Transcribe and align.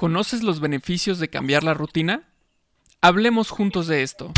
¿Conoces 0.00 0.44
los 0.44 0.60
beneficios 0.60 1.18
de 1.18 1.28
cambiar 1.28 1.64
la 1.64 1.74
rutina? 1.74 2.22
Hablemos 3.00 3.50
juntos 3.50 3.88
de 3.88 4.04
esto. 4.04 4.32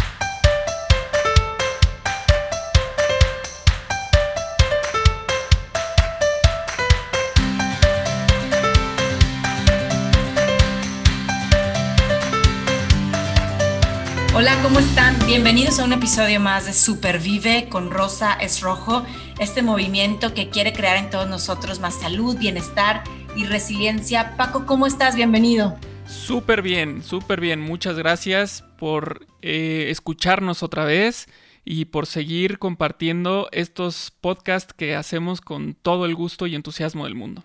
Hola, 14.32 14.58
¿cómo 14.62 14.78
están? 14.78 15.14
Bienvenidos 15.26 15.78
a 15.78 15.84
un 15.84 15.92
episodio 15.92 16.40
más 16.40 16.64
de 16.64 16.72
Supervive 16.72 17.68
con 17.68 17.90
Rosa 17.90 18.32
es 18.32 18.62
Rojo, 18.62 19.04
este 19.38 19.60
movimiento 19.60 20.32
que 20.32 20.48
quiere 20.48 20.72
crear 20.72 20.96
en 20.96 21.10
todos 21.10 21.28
nosotros 21.28 21.80
más 21.80 22.00
salud, 22.00 22.38
bienestar 22.38 23.04
y 23.36 23.44
resiliencia. 23.44 24.36
Paco, 24.36 24.66
¿cómo 24.66 24.86
estás? 24.86 25.16
Bienvenido. 25.16 25.78
Súper 26.06 26.62
bien, 26.62 27.02
súper 27.02 27.40
bien. 27.40 27.60
Muchas 27.60 27.96
gracias 27.96 28.64
por 28.78 29.26
eh, 29.42 29.86
escucharnos 29.90 30.62
otra 30.62 30.84
vez 30.84 31.28
y 31.64 31.86
por 31.86 32.06
seguir 32.06 32.58
compartiendo 32.58 33.48
estos 33.52 34.10
podcasts 34.10 34.72
que 34.72 34.96
hacemos 34.96 35.40
con 35.40 35.74
todo 35.74 36.06
el 36.06 36.14
gusto 36.14 36.46
y 36.46 36.54
entusiasmo 36.54 37.04
del 37.04 37.14
mundo. 37.14 37.44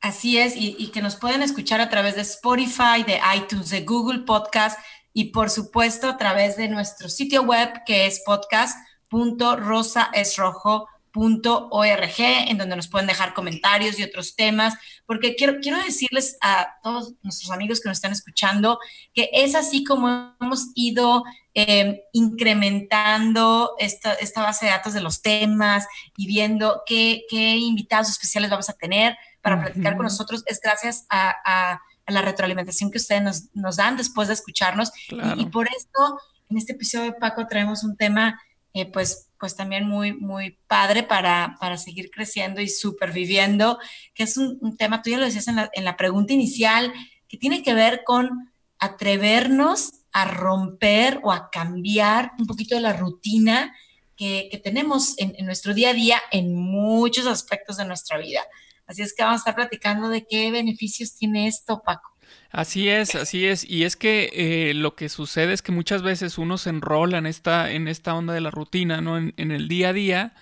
Así 0.00 0.38
es, 0.38 0.54
y, 0.54 0.76
y, 0.78 0.92
que 0.92 1.02
nos 1.02 1.16
pueden 1.16 1.42
escuchar 1.42 1.80
a 1.80 1.88
través 1.88 2.14
de 2.14 2.20
Spotify, 2.22 3.02
de 3.04 3.18
iTunes, 3.36 3.70
de 3.70 3.84
Google 3.84 4.20
Podcast 4.20 4.78
y 5.12 5.32
por 5.32 5.50
supuesto 5.50 6.08
a 6.08 6.16
través 6.16 6.56
de 6.56 6.68
nuestro 6.68 7.08
sitio 7.08 7.42
web 7.42 7.82
que 7.84 8.06
es 8.06 8.22
podcast.rosaesrojo.com 8.24 10.97
.org, 11.12 12.18
en 12.18 12.58
donde 12.58 12.76
nos 12.76 12.88
pueden 12.88 13.06
dejar 13.06 13.34
comentarios 13.34 13.98
y 13.98 14.02
otros 14.02 14.36
temas, 14.36 14.74
porque 15.06 15.36
quiero, 15.36 15.58
quiero 15.60 15.78
decirles 15.78 16.36
a 16.40 16.68
todos 16.82 17.14
nuestros 17.22 17.50
amigos 17.50 17.80
que 17.80 17.88
nos 17.88 17.98
están 17.98 18.12
escuchando 18.12 18.78
que 19.14 19.30
es 19.32 19.54
así 19.54 19.84
como 19.84 20.34
hemos 20.40 20.68
ido 20.74 21.24
eh, 21.54 22.04
incrementando 22.12 23.74
esta, 23.78 24.14
esta, 24.14 24.42
base 24.42 24.66
de 24.66 24.72
datos 24.72 24.92
de 24.92 25.00
los 25.00 25.22
temas 25.22 25.86
y 26.16 26.26
viendo 26.26 26.82
qué, 26.86 27.22
qué 27.28 27.56
invitados 27.56 28.08
especiales 28.10 28.50
vamos 28.50 28.68
a 28.68 28.74
tener 28.74 29.16
para 29.40 29.60
platicar 29.60 29.96
con 29.96 30.04
nosotros, 30.04 30.42
es 30.46 30.60
gracias 30.60 31.06
a, 31.08 31.34
a, 31.44 31.80
a, 32.06 32.12
la 32.12 32.22
retroalimentación 32.22 32.90
que 32.90 32.98
ustedes 32.98 33.22
nos, 33.22 33.54
nos 33.54 33.76
dan 33.76 33.96
después 33.96 34.28
de 34.28 34.34
escucharnos. 34.34 34.92
Claro. 35.08 35.40
Y, 35.40 35.44
y 35.44 35.46
por 35.46 35.66
esto, 35.68 36.20
en 36.50 36.58
este 36.58 36.72
episodio 36.72 37.12
de 37.12 37.18
Paco, 37.18 37.46
traemos 37.46 37.82
un 37.82 37.96
tema 37.96 38.40
eh, 38.78 38.86
pues, 38.86 39.30
pues 39.38 39.56
también 39.56 39.86
muy, 39.86 40.12
muy 40.12 40.58
padre 40.66 41.02
para, 41.02 41.56
para 41.60 41.76
seguir 41.76 42.10
creciendo 42.10 42.60
y 42.60 42.68
superviviendo, 42.68 43.78
que 44.14 44.24
es 44.24 44.36
un, 44.36 44.76
tema, 44.76 45.02
tú 45.02 45.10
ya 45.10 45.18
lo 45.18 45.24
decías 45.24 45.48
en 45.48 45.56
la, 45.56 45.70
en 45.72 45.84
la 45.84 45.96
pregunta 45.96 46.32
inicial, 46.32 46.92
que 47.28 47.36
tiene 47.36 47.62
que 47.62 47.74
ver 47.74 48.02
con 48.04 48.52
atrevernos 48.78 49.92
a 50.12 50.24
romper 50.24 51.20
o 51.22 51.32
a 51.32 51.50
cambiar 51.50 52.32
un 52.38 52.46
poquito 52.46 52.74
de 52.74 52.80
la 52.80 52.92
rutina 52.92 53.74
que, 54.16 54.48
que 54.50 54.58
tenemos 54.58 55.18
en, 55.18 55.34
en, 55.36 55.46
nuestro 55.46 55.74
día 55.74 55.90
a 55.90 55.94
día 55.94 56.20
en 56.32 56.54
muchos 56.54 57.26
aspectos 57.26 57.76
de 57.76 57.84
nuestra 57.84 58.18
vida. 58.18 58.40
Así 58.86 59.02
es 59.02 59.14
que 59.14 59.22
vamos 59.22 59.40
a 59.40 59.42
estar 59.42 59.54
platicando 59.54 60.08
de 60.08 60.26
qué 60.26 60.50
beneficios 60.50 61.14
tiene 61.14 61.46
esto, 61.46 61.82
Paco. 61.84 62.17
Así 62.50 62.88
es, 62.88 63.14
así 63.14 63.46
es. 63.46 63.68
Y 63.68 63.84
es 63.84 63.96
que 63.96 64.30
eh, 64.32 64.74
lo 64.74 64.94
que 64.94 65.08
sucede 65.08 65.52
es 65.52 65.62
que 65.62 65.72
muchas 65.72 66.02
veces 66.02 66.38
uno 66.38 66.56
se 66.56 66.70
enrola 66.70 67.18
en 67.18 67.26
esta, 67.26 67.70
en 67.70 67.88
esta 67.88 68.14
onda 68.14 68.32
de 68.32 68.40
la 68.40 68.50
rutina, 68.50 69.00
¿no? 69.00 69.18
En, 69.18 69.50
el 69.50 69.68
día 69.68 69.90
a 69.90 69.92
día. 69.92 70.34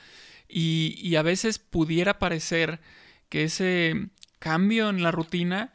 Y, 0.49 0.95
y, 1.03 1.17
a 1.17 1.23
veces 1.23 1.59
pudiera 1.59 2.21
parecer 2.21 2.81
que 3.29 3.45
ese 3.45 4.09
cambio 4.39 4.89
en 4.91 5.03
la 5.03 5.11
rutina 5.11 5.73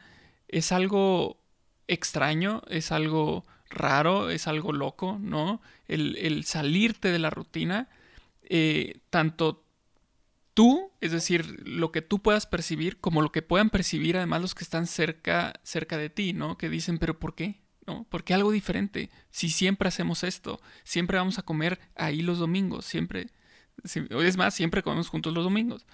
es 0.48 0.72
algo 0.72 1.42
extraño, 1.88 2.62
es 2.68 2.90
algo 2.92 3.44
raro, 3.68 4.30
es 4.30 4.46
algo 4.46 4.72
loco, 4.72 5.18
¿no? 5.20 5.60
El, 5.88 6.16
el 6.16 6.44
salirte 6.44 7.12
de 7.12 7.18
la 7.18 7.28
rutina, 7.28 7.90
eh, 8.42 9.00
tanto 9.10 9.64
tú, 10.54 10.92
es 11.00 11.12
decir, 11.12 11.62
lo 11.66 11.92
que 11.92 12.02
tú 12.02 12.20
puedas 12.20 12.46
percibir, 12.46 12.98
como 13.00 13.22
lo 13.22 13.32
que 13.32 13.42
puedan 13.42 13.70
percibir 13.70 14.16
además 14.16 14.42
los 14.42 14.54
que 14.54 14.64
están 14.64 14.86
cerca, 14.86 15.54
cerca 15.62 15.96
de 15.96 16.10
ti, 16.10 16.32
¿no? 16.32 16.58
Que 16.58 16.68
dicen, 16.68 16.98
pero 16.98 17.18
¿por 17.18 17.34
qué? 17.34 17.60
¿No? 17.86 18.04
¿Por 18.04 18.24
qué 18.24 18.34
algo 18.34 18.52
diferente? 18.52 19.10
Si 19.30 19.50
siempre 19.50 19.88
hacemos 19.88 20.22
esto, 20.22 20.60
siempre 20.84 21.18
vamos 21.18 21.38
a 21.38 21.42
comer 21.42 21.80
ahí 21.96 22.22
los 22.22 22.38
domingos, 22.38 22.84
siempre, 22.86 23.28
es 23.84 24.36
más, 24.36 24.54
siempre 24.54 24.82
comemos 24.82 25.08
juntos 25.08 25.32
los 25.34 25.44
domingos. 25.44 25.84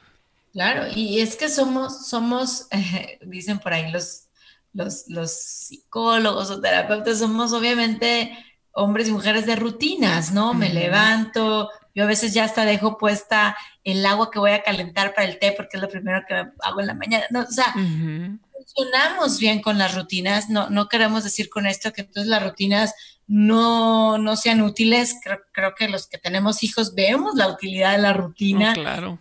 Claro, 0.53 0.87
y 0.95 1.21
es 1.21 1.37
que 1.37 1.49
somos, 1.49 2.09
somos, 2.09 2.67
eh, 2.71 3.19
dicen 3.27 3.59
por 3.59 3.73
ahí 3.73 3.91
los, 3.91 4.29
los, 4.73 5.09
los 5.09 5.33
psicólogos 5.33 6.51
o 6.51 6.61
terapeutas, 6.61 7.19
somos 7.19 7.53
obviamente 7.53 8.37
hombres 8.73 9.09
y 9.09 9.13
mujeres 9.13 9.47
de 9.47 9.57
rutinas, 9.57 10.33
¿no? 10.33 10.55
Me 10.55 10.73
levanto, 10.73 11.71
yo 11.99 12.05
a 12.05 12.07
veces 12.07 12.33
ya 12.33 12.45
hasta 12.45 12.65
dejo 12.65 12.97
puesta 12.97 13.57
el 13.83 14.07
agua 14.07 14.31
que 14.31 14.39
voy 14.39 14.53
a 14.53 14.63
calentar 14.63 15.17
para 15.17 15.27
el 15.27 15.41
té 15.41 15.51
porque 15.51 15.79
es 15.79 15.83
lo 15.83 15.89
primero 15.89 16.23
que 16.29 16.35
hago 16.35 16.81
en 16.81 16.87
la 16.87 16.95
mañana. 16.95 17.25
No, 17.31 17.41
o 17.41 17.51
sea, 17.51 17.73
uh 17.75 17.81
-huh. 17.81 18.39
funcionamos 18.53 19.41
bien 19.41 19.61
con 19.61 19.79
las 19.79 19.97
rutinas. 19.97 20.49
No, 20.49 20.71
no 20.71 20.89
queremos 20.89 21.25
decir 21.25 21.51
con 21.51 21.67
esto 21.67 21.93
que 21.93 22.03
entonces 22.03 22.29
las 22.29 22.41
rutinas 22.41 22.95
no, 23.27 24.17
no 24.17 24.37
sean 24.37 24.61
útiles. 24.61 25.17
Creo, 25.25 25.41
creo, 25.51 25.75
que 25.75 25.89
los 25.89 26.07
que 26.07 26.19
tenemos 26.19 26.63
hijos 26.63 26.95
vemos 26.95 27.35
la 27.35 27.49
utilidad 27.49 27.97
de 27.97 28.03
la 28.03 28.13
rutina. 28.13 28.71
Oh, 28.71 28.81
claro. 28.81 29.19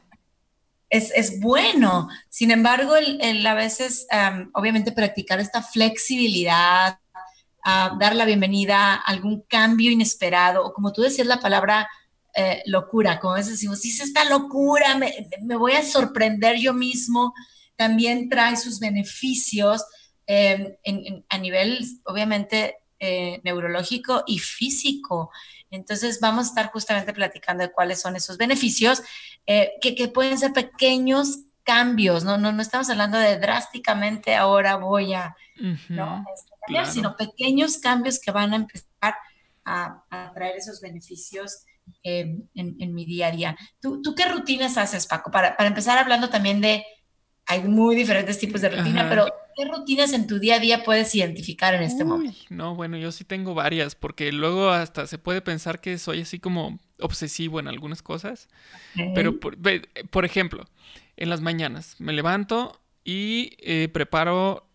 Es, 0.91 1.11
es, 1.15 1.39
bueno. 1.39 2.09
Sin 2.29 2.51
embargo, 2.51 2.95
el, 2.95 3.19
el 3.21 3.47
a 3.47 3.55
veces, 3.55 4.05
um, 4.11 4.51
obviamente, 4.53 4.91
practicar 4.91 5.39
esta 5.39 5.63
flexibilidad, 5.63 6.99
uh, 7.65 7.97
dar 7.97 8.15
la 8.15 8.25
bienvenida 8.25 8.93
a 8.93 8.95
algún 8.97 9.41
cambio 9.49 9.89
inesperado, 9.89 10.63
o 10.63 10.73
como 10.73 10.93
tú 10.93 11.01
decías 11.01 11.25
la 11.25 11.39
palabra 11.39 11.87
eh, 12.37 12.61
locura, 12.67 13.19
como 13.19 13.33
a 13.33 13.37
veces 13.37 13.53
decimos, 13.53 13.79
si 13.79 13.89
es 13.89 13.99
esta 13.99 14.23
locura, 14.25 14.95
me, 14.95 15.11
me, 15.41 15.55
voy 15.55 15.71
a 15.71 15.83
sorprender 15.83 16.57
yo 16.57 16.71
mismo, 16.71 17.33
también 17.75 18.29
trae 18.29 18.55
sus 18.55 18.79
beneficios 18.79 19.83
eh, 20.27 20.77
en, 20.83 21.05
en, 21.05 21.25
a 21.29 21.37
nivel, 21.39 21.83
obviamente, 22.05 22.75
eh, 22.99 23.41
neurológico 23.43 24.23
y 24.27 24.37
físico. 24.37 25.31
Entonces 25.71 26.19
vamos 26.19 26.45
a 26.45 26.49
estar 26.49 26.71
justamente 26.71 27.11
platicando 27.11 27.63
de 27.63 27.71
cuáles 27.71 28.01
son 28.01 28.15
esos 28.15 28.37
beneficios, 28.37 29.01
eh, 29.47 29.71
que, 29.81 29.95
que, 29.95 30.07
pueden 30.07 30.37
ser 30.37 30.53
pequeños 30.53 31.39
cambios, 31.63 32.23
¿no? 32.23 32.37
No, 32.37 32.51
no 32.51 32.61
estamos 32.61 32.89
hablando 32.89 33.17
de 33.17 33.39
drásticamente 33.39 34.35
ahora 34.35 34.75
voy 34.75 35.13
a, 35.13 35.35
uh 35.59 35.63
-huh, 35.63 35.89
¿no? 35.89 36.05
cambiar, 36.61 36.83
claro. 36.83 36.91
sino 36.91 37.15
pequeños 37.15 37.77
cambios 37.77 38.19
que 38.19 38.31
van 38.31 38.53
a 38.53 38.57
empezar 38.57 39.15
a, 39.65 40.03
a 40.09 40.33
traer 40.33 40.55
esos 40.55 40.81
beneficios 40.81 41.65
eh, 42.03 42.37
en, 42.55 42.75
en, 42.79 42.93
mi 42.93 43.05
día 43.05 43.27
a 43.27 43.31
día. 43.31 43.57
¿Tú, 43.81 44.01
¿Tú, 44.01 44.15
qué 44.15 44.25
rutinas 44.25 44.77
haces, 44.77 45.07
Paco? 45.07 45.31
Para, 45.31 45.57
para, 45.57 45.67
empezar 45.67 45.97
hablando 45.97 46.29
también 46.29 46.61
de, 46.61 46.85
hay 47.45 47.63
muy 47.63 47.95
diferentes 47.95 48.37
tipos 48.39 48.61
de 48.61 48.69
rutina, 48.69 49.01
Ajá. 49.01 49.09
pero 49.09 49.25
¿qué 49.55 49.65
rutinas 49.65 50.13
en 50.13 50.27
tu 50.27 50.39
día 50.39 50.55
a 50.55 50.59
día 50.59 50.83
puedes 50.83 51.13
identificar 51.15 51.73
en 51.73 51.83
este 51.83 52.03
Uy, 52.03 52.09
momento? 52.09 52.39
No, 52.49 52.75
bueno, 52.75 52.97
yo 52.97 53.11
sí 53.11 53.23
tengo 53.23 53.53
varias, 53.53 53.95
porque 53.95 54.31
luego 54.31 54.69
hasta 54.69 55.07
se 55.07 55.17
puede 55.17 55.41
pensar 55.41 55.81
que 55.81 55.97
soy 55.97 56.21
así 56.21 56.39
como 56.39 56.79
obsesivo 56.99 57.59
en 57.59 57.67
algunas 57.67 58.01
cosas. 58.01 58.47
Okay. 58.93 59.11
Pero, 59.13 59.39
por, 59.39 59.57
por, 60.09 60.25
ejemplo, 60.25 60.65
en 61.15 61.29
las 61.29 61.41
mañanas 61.41 61.95
me 61.99 62.13
levanto 62.13 62.79
y 63.03 63.57
eh, 63.59 63.89
preparo 63.89 64.67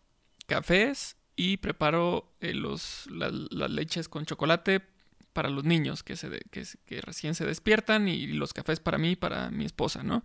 cafés 0.46 1.16
y 1.36 1.58
preparo 1.58 2.34
eh, 2.40 2.54
los, 2.54 3.06
la, 3.10 3.30
las 3.30 3.70
leches 3.70 4.08
con 4.08 4.26
chocolate 4.26 4.91
para 5.32 5.48
los 5.48 5.64
niños 5.64 6.02
que, 6.02 6.16
se 6.16 6.28
de, 6.28 6.40
que, 6.50 6.64
que, 6.86 7.00
recién 7.00 7.34
se 7.34 7.46
despiertan 7.46 8.08
y 8.08 8.26
los 8.28 8.52
cafés 8.52 8.80
para 8.80 8.98
mí 8.98 9.12
y 9.12 9.16
para 9.16 9.50
mi 9.50 9.64
esposa, 9.64 10.02
¿no? 10.02 10.24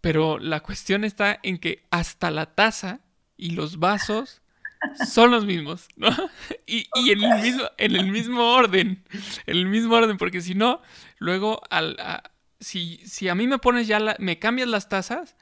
Pero 0.00 0.38
la 0.38 0.60
cuestión 0.60 1.04
está 1.04 1.38
en 1.42 1.58
que 1.58 1.86
hasta 1.90 2.30
la 2.30 2.54
taza 2.54 3.00
y 3.36 3.50
los 3.50 3.78
vasos 3.78 4.42
son 5.08 5.30
los 5.30 5.44
mismos, 5.44 5.88
¿no? 5.96 6.08
Y, 6.66 6.86
y 6.94 7.12
en, 7.12 7.24
el 7.24 7.42
mismo, 7.42 7.64
en 7.78 7.96
el 7.96 8.10
mismo 8.10 8.52
orden, 8.52 9.02
en 9.46 9.56
el 9.56 9.66
mismo 9.66 9.94
orden, 9.94 10.18
porque 10.18 10.40
si 10.42 10.54
no, 10.54 10.82
luego, 11.18 11.62
al, 11.70 11.96
a, 11.98 12.22
si, 12.60 12.98
si 13.06 13.28
a 13.28 13.34
mí 13.34 13.46
me 13.46 13.58
pones 13.58 13.86
ya, 13.86 13.98
la, 13.98 14.16
me 14.18 14.38
cambias 14.38 14.68
las 14.68 14.88
tazas, 14.88 15.36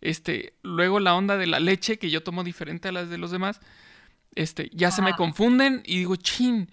este, 0.00 0.54
luego 0.62 1.00
la 1.00 1.14
onda 1.14 1.36
de 1.36 1.46
la 1.46 1.60
leche, 1.60 1.98
que 1.98 2.10
yo 2.10 2.22
tomo 2.22 2.44
diferente 2.44 2.88
a 2.88 2.92
las 2.92 3.08
de 3.08 3.18
los 3.18 3.30
demás, 3.30 3.60
este, 4.34 4.70
ya 4.72 4.90
se 4.90 5.02
me 5.02 5.14
confunden 5.14 5.82
y 5.84 5.98
digo, 5.98 6.16
chin, 6.16 6.70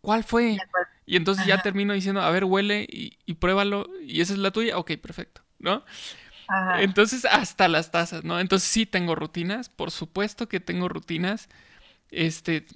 ¿cuál 0.00 0.24
fue? 0.24 0.58
Y 1.06 1.16
entonces 1.16 1.42
Ajá. 1.42 1.56
ya 1.56 1.62
termino 1.62 1.92
diciendo, 1.94 2.20
a 2.20 2.30
ver, 2.30 2.44
huele 2.44 2.86
y, 2.88 3.18
y, 3.26 3.34
pruébalo, 3.34 3.88
y 4.02 4.20
esa 4.20 4.32
es 4.32 4.38
la 4.38 4.50
tuya, 4.52 4.78
ok, 4.78 4.92
perfecto, 4.98 5.42
¿no? 5.58 5.84
Ajá. 6.48 6.82
Entonces, 6.82 7.24
hasta 7.24 7.68
las 7.68 7.90
tazas, 7.90 8.24
¿no? 8.24 8.40
Entonces 8.40 8.68
sí 8.68 8.86
tengo 8.86 9.14
rutinas, 9.14 9.68
por 9.68 9.90
supuesto 9.90 10.48
que 10.48 10.60
tengo 10.60 10.88
rutinas, 10.88 11.48
este, 12.10 12.66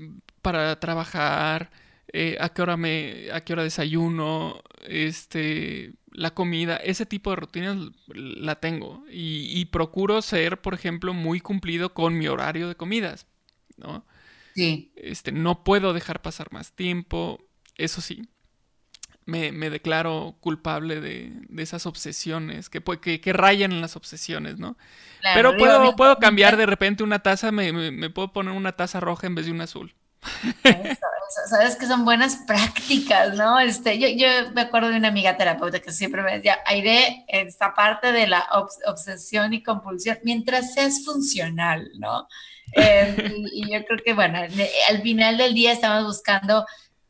para 0.42 0.78
trabajar, 0.80 1.70
eh, 2.12 2.36
a 2.40 2.50
qué 2.50 2.62
hora 2.62 2.76
me, 2.76 3.28
a 3.32 3.42
qué 3.42 3.54
hora 3.54 3.64
desayuno, 3.64 4.62
este, 4.82 5.94
la 6.12 6.32
comida, 6.34 6.76
ese 6.76 7.06
tipo 7.06 7.30
de 7.30 7.36
rutinas 7.36 7.76
la 8.08 8.56
tengo. 8.60 9.04
Y, 9.10 9.50
y 9.60 9.66
procuro 9.66 10.22
ser, 10.22 10.60
por 10.60 10.74
ejemplo, 10.74 11.14
muy 11.14 11.40
cumplido 11.40 11.94
con 11.94 12.16
mi 12.18 12.28
horario 12.28 12.68
de 12.68 12.76
comidas. 12.76 13.26
¿no? 13.76 14.04
Sí. 14.54 14.92
Este, 14.96 15.32
no 15.32 15.64
puedo 15.64 15.92
dejar 15.92 16.22
pasar 16.22 16.52
más 16.52 16.72
tiempo, 16.72 17.42
eso 17.76 18.00
sí. 18.00 18.28
Me, 19.26 19.52
declaro 19.70 20.36
culpable 20.40 21.00
de, 21.00 21.32
esas 21.56 21.86
obsesiones, 21.86 22.68
que, 22.68 22.82
que, 23.00 23.22
que, 23.22 23.32
rayan 23.32 23.72
en 23.72 23.80
las 23.80 23.96
obsesiones, 23.96 24.58
¿no? 24.58 24.76
Pero 25.34 25.56
puedo, 25.56 25.96
puedo 25.96 26.18
cambiar 26.18 26.58
de 26.58 26.66
repente 26.66 27.02
una 27.02 27.20
taza, 27.20 27.50
me, 27.50 27.72
me 27.72 28.10
puedo 28.10 28.34
poner 28.34 28.52
una 28.52 28.72
taza 28.72 29.00
roja 29.00 29.26
en 29.26 29.34
vez 29.34 29.46
de 29.46 29.52
una 29.52 29.64
azul. 29.64 29.94
Sabes 31.48 31.76
que 31.76 31.86
son 31.86 32.04
buenas 32.04 32.36
prácticas, 32.46 33.34
¿no? 33.34 33.58
Este, 33.58 33.98
yo, 33.98 34.08
yo 34.08 34.52
me 34.52 34.62
acuerdo 34.62 34.88
de 34.88 34.96
una 34.96 35.08
amiga 35.08 35.36
terapeuta 35.36 35.80
que 35.80 35.92
siempre 35.92 36.22
me 36.22 36.34
decía, 36.36 36.58
Aire, 36.66 37.24
esta 37.28 37.74
parte 37.74 38.12
de 38.12 38.26
la 38.26 38.46
obsesión 38.86 39.52
y 39.52 39.62
compulsión, 39.62 40.18
mientras 40.22 40.74
seas 40.74 41.04
funcional, 41.04 41.90
¿no? 41.98 42.28
Em, 42.72 43.16
y, 43.52 43.72
yo 43.72 43.84
creo 43.84 43.98
que, 44.04 44.14
bueno, 44.14 44.38
al 44.38 45.02
final 45.02 45.36
del 45.36 45.54
día 45.54 45.72
estamos 45.72 46.04
buscando, 46.04 46.64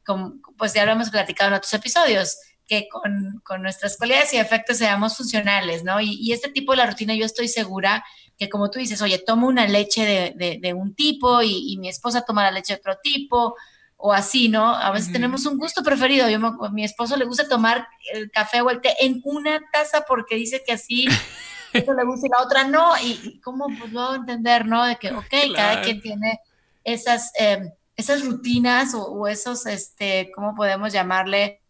como, 0.05 0.35
pues 0.57 0.75
ya 0.75 0.85
lo 0.85 0.93
hemos 0.93 1.11
platicado 1.11 1.49
en 1.49 1.55
otros 1.55 1.75
episodios, 1.75 2.39
que 2.67 2.89
con, 2.89 3.41
con 3.45 3.63
nuestras 3.63 3.97
cualidades 3.97 4.33
y 4.33 4.39
efectos 4.39 4.79
seamos 4.79 5.17
funcionales, 5.17 5.85
¿no? 5.85 6.01
Y, 6.01 6.15
y, 6.21 6.33
este 6.33 6.49
tipo 6.49 6.73
de 6.73 6.79
la 6.79 6.87
rutina 6.87 7.15
yo 7.15 7.27
estoy 7.27 7.49
segura 7.49 8.03
que 8.39 8.49
como 8.49 8.71
tú 8.71 8.79
dices, 8.79 9.01
oye, 9.03 9.19
tomo 9.19 9.47
una 9.47 9.67
leche 9.67 10.35
de, 10.35 10.59
de, 10.61 10.75
un 10.75 10.95
tipo 10.95 11.43
y, 11.43 11.77
mi 11.79 11.89
esposa 11.89 12.23
toma 12.23 12.43
la 12.43 12.51
leche 12.51 12.75
de 12.75 12.81
otro 12.81 12.99
tipo, 13.03 13.57
o 13.97 14.13
así, 14.13 14.49
¿no? 14.49 14.75
A 14.75 14.91
veces 14.91 15.13
tenemos 15.13 15.47
un 15.47 15.57
gusto 15.57 15.83
preferido. 15.83 16.29
Yo, 16.29 16.39
a 16.39 16.71
mi 16.71 16.85
esposo 16.85 17.17
le 17.17 17.25
gusta 17.25 17.49
tomar 17.49 17.89
el 18.13 18.31
café 18.31 18.61
o 18.61 18.71
el 18.71 18.81
té 18.81 18.95
en 19.01 19.21
una 19.25 19.61
taza 19.73 20.05
porque 20.07 20.37
dice 20.37 20.63
que 20.67 20.73
así 20.73 21.07
eso 21.73 21.95
le 21.95 22.05
gusta 22.05 22.27
y 22.27 22.31
la 22.31 22.43
otra 22.43 22.65
no. 22.65 22.93
Y, 23.03 23.41
cómo 23.41 23.67
puedo 23.79 24.17
entender, 24.17 24.67
¿no? 24.67 24.85
De 24.85 24.97
que, 24.97 25.11
ok, 25.13 25.55
cada 25.55 25.83
quien 25.83 26.01
tiene 26.01 26.41
esas, 26.83 27.31
em, 27.39 27.71
esas 27.97 28.25
rutinas 28.25 28.95
o, 28.95 29.05
o, 29.07 29.29
esos, 29.29 29.67
este, 29.67 30.31
¿cómo 30.35 30.55
podemos 30.55 30.93
llamarle? 30.93 31.64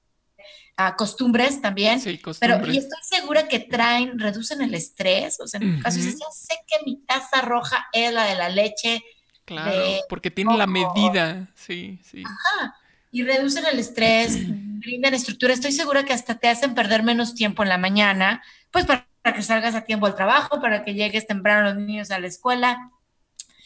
Costumbres 0.97 1.61
también. 1.61 2.01
Sí, 2.01 2.19
costumbres. 2.19 2.61
Pero 2.61 2.73
y 2.73 2.79
estoy 2.79 2.99
segura 3.03 3.49
que 3.49 3.61
traen, 3.61 4.19
reducen 4.19 4.61
el 4.63 4.75
estrés. 4.75 5.41
O 5.41 5.47
sea, 5.47 5.61
en 5.61 5.77
uh 5.79 5.83
caso, 5.83 5.99
ya 5.99 6.11
sé 6.11 6.55
que 6.67 6.85
mi 6.85 6.97
taza 7.05 7.43
roja 7.43 7.87
es 7.93 8.13
la 8.13 8.25
de 8.25 8.35
la 8.35 8.49
leche. 8.49 9.03
Claro, 9.45 9.73
porque 10.09 10.31
tiene 10.31 10.57
la 10.57 10.67
medida. 10.67 11.51
Sí, 11.55 12.01
sí. 12.03 12.23
Ajá. 12.25 12.77
Y 13.13 13.23
reducen 13.23 13.65
el 13.67 13.79
estrés, 13.79 14.39
brindan 14.49 15.15
estructura. 15.15 15.53
Estoy 15.53 15.73
segura 15.73 16.05
que 16.05 16.13
hasta 16.13 16.37
te 16.37 16.49
hacen 16.49 16.75
perder 16.75 17.03
menos 17.03 17.35
tiempo 17.35 17.63
en 17.63 17.69
la 17.69 17.79
mañana, 17.79 18.43
pues 18.71 18.85
para 18.85 19.07
que 19.35 19.43
salgas 19.43 19.75
a 19.75 19.85
tiempo 19.85 20.07
al 20.07 20.17
trabajo, 20.17 20.61
para 20.61 20.85
que 20.85 20.95
llegues 20.95 21.27
temprano 21.27 21.73
los 21.73 21.77
niños 21.77 22.11
a 22.11 22.19
la 22.19 22.27
escuela. 22.27 22.91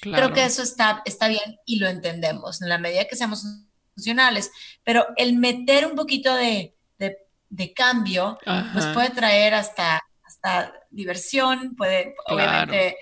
Creo 0.00 0.32
que 0.32 0.44
eso 0.44 0.62
está, 0.62 1.02
está 1.04 1.26
bien 1.26 1.58
y 1.66 1.78
lo 1.78 1.88
entendemos 1.88 2.62
en 2.62 2.68
la 2.68 2.78
medida 2.78 3.06
que 3.06 3.16
seamos 3.16 3.44
funcionales. 3.94 4.52
Pero 4.84 5.06
el 5.16 5.36
meter 5.36 5.86
un 5.86 5.96
poquito 5.96 6.34
de, 6.34 6.76
de 7.50 7.72
cambio, 7.72 8.38
pues 8.72 8.86
puede 8.86 9.10
traer 9.10 9.54
hasta, 9.54 10.02
hasta 10.24 10.72
diversión, 10.90 11.74
puede 11.76 12.14
obviamente 12.26 12.96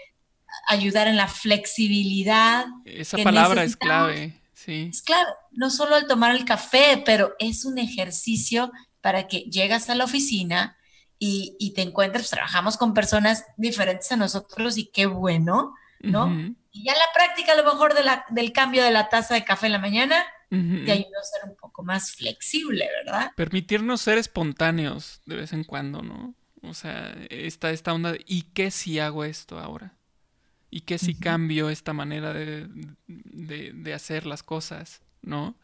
ayudar 0.68 1.08
en 1.08 1.16
la 1.16 1.28
flexibilidad. 1.28 2.66
Esa 2.84 3.18
palabra 3.18 3.64
es 3.64 3.76
clave, 3.76 4.40
sí. 4.54 4.88
Es 4.90 5.02
clave, 5.02 5.30
no 5.52 5.70
solo 5.70 5.96
el 5.96 6.06
tomar 6.06 6.34
el 6.34 6.44
café, 6.44 7.02
pero 7.04 7.34
es 7.38 7.64
un 7.64 7.78
ejercicio 7.78 8.72
para 9.00 9.28
que 9.28 9.40
llegas 9.40 9.88
a 9.90 9.94
la 9.94 10.04
oficina 10.04 10.76
y, 11.18 11.72
te 11.74 11.82
encuentres, 11.82 12.28
trabajamos 12.28 12.76
con 12.76 12.92
personas 12.92 13.44
diferentes 13.56 14.10
a 14.12 14.16
nosotros 14.16 14.76
y 14.76 14.86
qué 14.86 15.06
bueno, 15.06 15.74
¿no? 16.00 16.30
Y 16.70 16.84
ya 16.84 16.92
la 16.92 17.06
práctica 17.14 17.52
a 17.52 17.56
lo 17.56 17.64
mejor 17.64 17.94
de 17.94 18.04
la, 18.04 18.26
del 18.28 18.52
cambio 18.52 18.84
de 18.84 18.90
la 18.90 19.08
taza 19.08 19.34
de 19.34 19.44
café 19.44 19.66
en 19.66 19.72
la 19.72 19.78
mañana, 19.78 20.24
te 20.48 20.92
ayuda 20.92 21.18
a 21.20 21.24
ser 21.24 21.50
un 21.50 21.56
poco 21.56 21.82
más 21.82 22.12
flexible, 22.12 22.88
¿verdad? 23.04 23.32
Permitirnos 23.36 24.00
ser 24.00 24.18
espontáneos 24.18 25.20
de 25.26 25.36
vez 25.36 25.52
en 25.52 25.64
cuando, 25.64 26.02
¿no? 26.02 26.34
O 26.62 26.74
sea, 26.74 27.16
esta, 27.30 27.70
esta 27.70 27.92
onda 27.92 28.12
de, 28.12 28.22
¿y 28.26 28.42
qué 28.52 28.70
si 28.70 28.98
hago 28.98 29.24
esto 29.24 29.58
ahora? 29.58 29.96
¿Y 30.70 30.82
qué 30.82 30.98
si 30.98 31.14
cambio 31.14 31.70
esta 31.70 31.92
manera 31.92 32.32
de, 32.32 32.68
de, 33.06 33.94
hacer 33.94 34.26
las 34.26 34.42
cosas, 34.42 35.02
¿no? 35.22 35.58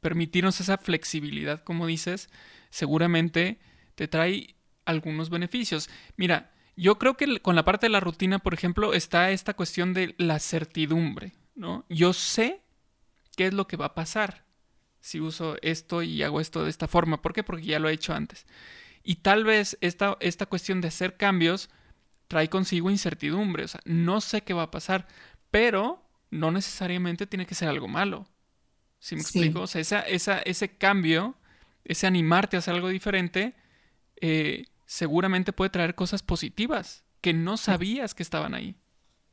Permitirnos 0.00 0.60
esa 0.60 0.78
flexibilidad, 0.78 1.62
como 1.62 1.86
dices, 1.86 2.30
seguramente 2.70 3.58
te 3.94 4.08
trae 4.08 4.54
algunos 4.84 5.28
beneficios. 5.28 5.90
Mira, 6.16 6.52
yo 6.76 6.98
creo 6.98 7.16
que 7.16 7.40
con 7.40 7.56
la 7.56 7.64
parte 7.64 7.86
de 7.86 7.90
la 7.90 8.00
rutina, 8.00 8.38
por 8.38 8.54
ejemplo, 8.54 8.94
está 8.94 9.30
esta 9.30 9.54
cuestión 9.54 9.92
de 9.92 10.14
la 10.18 10.38
certidumbre, 10.38 11.34
¿no? 11.54 11.84
Yo 11.88 12.12
sé 12.12 12.63
qué 13.36 13.46
es 13.46 13.54
lo 13.54 13.66
que 13.66 13.76
va 13.76 13.86
a 13.86 13.94
pasar 13.94 14.44
si 15.00 15.20
uso 15.20 15.56
esto 15.60 16.02
y 16.02 16.22
hago 16.22 16.40
esto 16.40 16.64
de 16.64 16.70
esta 16.70 16.88
forma. 16.88 17.20
¿Por 17.20 17.34
qué? 17.34 17.44
Porque 17.44 17.66
ya 17.66 17.78
lo 17.78 17.90
he 17.90 17.92
hecho 17.92 18.14
antes. 18.14 18.46
Y 19.02 19.16
tal 19.16 19.44
vez 19.44 19.76
esta, 19.82 20.16
esta 20.20 20.46
cuestión 20.46 20.80
de 20.80 20.88
hacer 20.88 21.18
cambios 21.18 21.68
trae 22.26 22.48
consigo 22.48 22.90
incertidumbre. 22.90 23.64
O 23.64 23.68
sea, 23.68 23.80
no 23.84 24.22
sé 24.22 24.40
qué 24.40 24.54
va 24.54 24.62
a 24.62 24.70
pasar, 24.70 25.06
pero 25.50 26.02
no 26.30 26.50
necesariamente 26.50 27.26
tiene 27.26 27.44
que 27.44 27.54
ser 27.54 27.68
algo 27.68 27.86
malo. 27.86 28.26
¿Sí 28.98 29.14
me 29.14 29.20
explico? 29.20 29.60
O 29.60 29.66
sea, 29.66 29.82
esa, 29.82 30.38
ese 30.38 30.78
cambio, 30.78 31.36
ese 31.84 32.06
animarte 32.06 32.56
a 32.56 32.60
hacer 32.60 32.72
algo 32.72 32.88
diferente, 32.88 33.54
eh, 34.22 34.64
seguramente 34.86 35.52
puede 35.52 35.68
traer 35.68 35.94
cosas 35.94 36.22
positivas 36.22 37.04
que 37.20 37.34
no 37.34 37.58
sabías 37.58 38.14
que 38.14 38.22
estaban 38.22 38.54
ahí. 38.54 38.76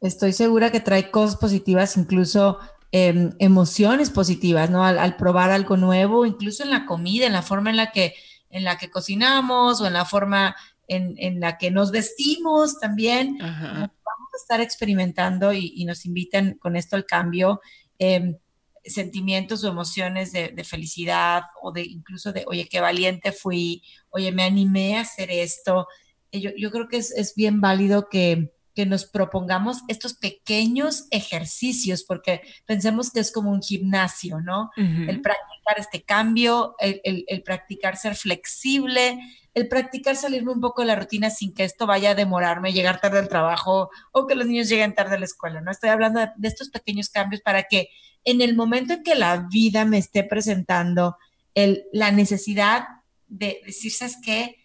Estoy 0.01 0.33
segura 0.33 0.69
que 0.71 0.81
trae 0.81 1.11
cosas 1.11 1.37
positivas, 1.37 1.95
incluso 1.95 2.59
Em, 2.93 3.31
emociones 3.39 4.09
positivas, 4.09 4.69
¿no? 4.69 4.83
Al, 4.83 5.15
probar 5.15 5.49
algo 5.49 5.77
nuevo, 5.77 6.25
incluso 6.25 6.63
en 6.63 6.71
la 6.71 6.85
comida, 6.85 7.25
en 7.25 7.31
la 7.31 7.41
forma 7.41 7.69
en 7.69 7.77
la 7.77 7.91
que, 7.93 8.15
en 8.49 8.65
la 8.65 8.77
que 8.77 8.91
cocinamos 8.91 9.79
o 9.79 9.87
en 9.87 9.93
la 9.93 10.03
forma 10.03 10.57
en, 10.89 11.39
la 11.39 11.57
que 11.57 11.71
nos 11.71 11.91
vestimos 11.91 12.79
también. 12.79 13.37
Vamos 13.39 13.89
a 14.33 14.37
estar 14.37 14.59
experimentando 14.59 15.53
y, 15.53 15.85
nos 15.85 16.05
invitan 16.05 16.55
con 16.55 16.75
esto 16.75 16.97
al 16.97 17.05
cambio. 17.05 17.61
Em, 17.97 18.35
sentimientos 18.83 19.63
o 19.63 19.69
emociones 19.69 20.33
de, 20.33 20.63
felicidad 20.65 21.43
o 21.61 21.71
de 21.71 21.83
incluso 21.83 22.33
de, 22.33 22.43
oye, 22.45 22.67
qué 22.67 22.81
valiente 22.81 23.31
fui, 23.31 23.83
oye, 24.09 24.33
me 24.33 24.43
animé 24.43 24.97
a 24.97 25.01
hacer 25.01 25.31
esto. 25.31 25.87
Yo, 26.33 26.49
yo 26.57 26.71
creo 26.71 26.89
que 26.89 26.97
es, 26.97 27.11
es 27.11 27.35
bien 27.35 27.61
válido 27.61 28.09
que, 28.09 28.51
que 28.81 28.87
nos 28.87 29.05
propongamos 29.05 29.83
estos 29.87 30.15
pequeños 30.15 31.05
ejercicios, 31.11 32.03
porque 32.03 32.41
pensemos 32.65 33.11
que 33.11 33.19
es 33.19 33.31
como 33.31 33.51
un 33.51 33.61
gimnasio, 33.61 34.41
¿no? 34.41 34.71
El 34.75 35.21
practicar 35.21 35.77
este 35.77 36.01
cambio, 36.01 36.73
el, 36.79 37.43
practicar 37.43 37.95
ser 37.95 38.15
flexible, 38.15 39.19
el 39.53 39.67
practicar 39.67 40.15
salirme 40.15 40.51
un 40.51 40.61
poco 40.61 40.81
de 40.81 40.87
la 40.87 40.95
rutina 40.95 41.29
sin 41.29 41.53
que 41.53 41.63
esto 41.63 41.85
vaya 41.85 42.09
a 42.09 42.15
demorarme, 42.15 42.73
llegar 42.73 42.99
tarde 42.99 43.19
al 43.19 43.27
trabajo 43.27 43.91
o 44.13 44.25
que 44.25 44.33
los 44.33 44.47
niños 44.47 44.67
lleguen 44.67 44.95
tarde 44.95 45.13
a 45.13 45.19
la 45.19 45.25
escuela, 45.25 45.61
¿no? 45.61 45.69
Estoy 45.69 45.91
hablando 45.91 46.19
de, 46.19 46.47
estos 46.47 46.69
pequeños 46.69 47.09
cambios 47.09 47.43
para 47.43 47.65
que 47.65 47.89
en 48.23 48.41
el 48.41 48.55
momento 48.55 48.93
en 48.93 49.03
que 49.03 49.13
la 49.13 49.47
vida 49.47 49.85
me 49.85 49.99
esté 49.99 50.23
presentando 50.23 51.17
el, 51.53 51.83
la 51.93 52.11
necesidad 52.11 52.87
de 53.27 53.61
decir, 53.63 53.91
¿sabes 53.91 54.17
qué? 54.25 54.60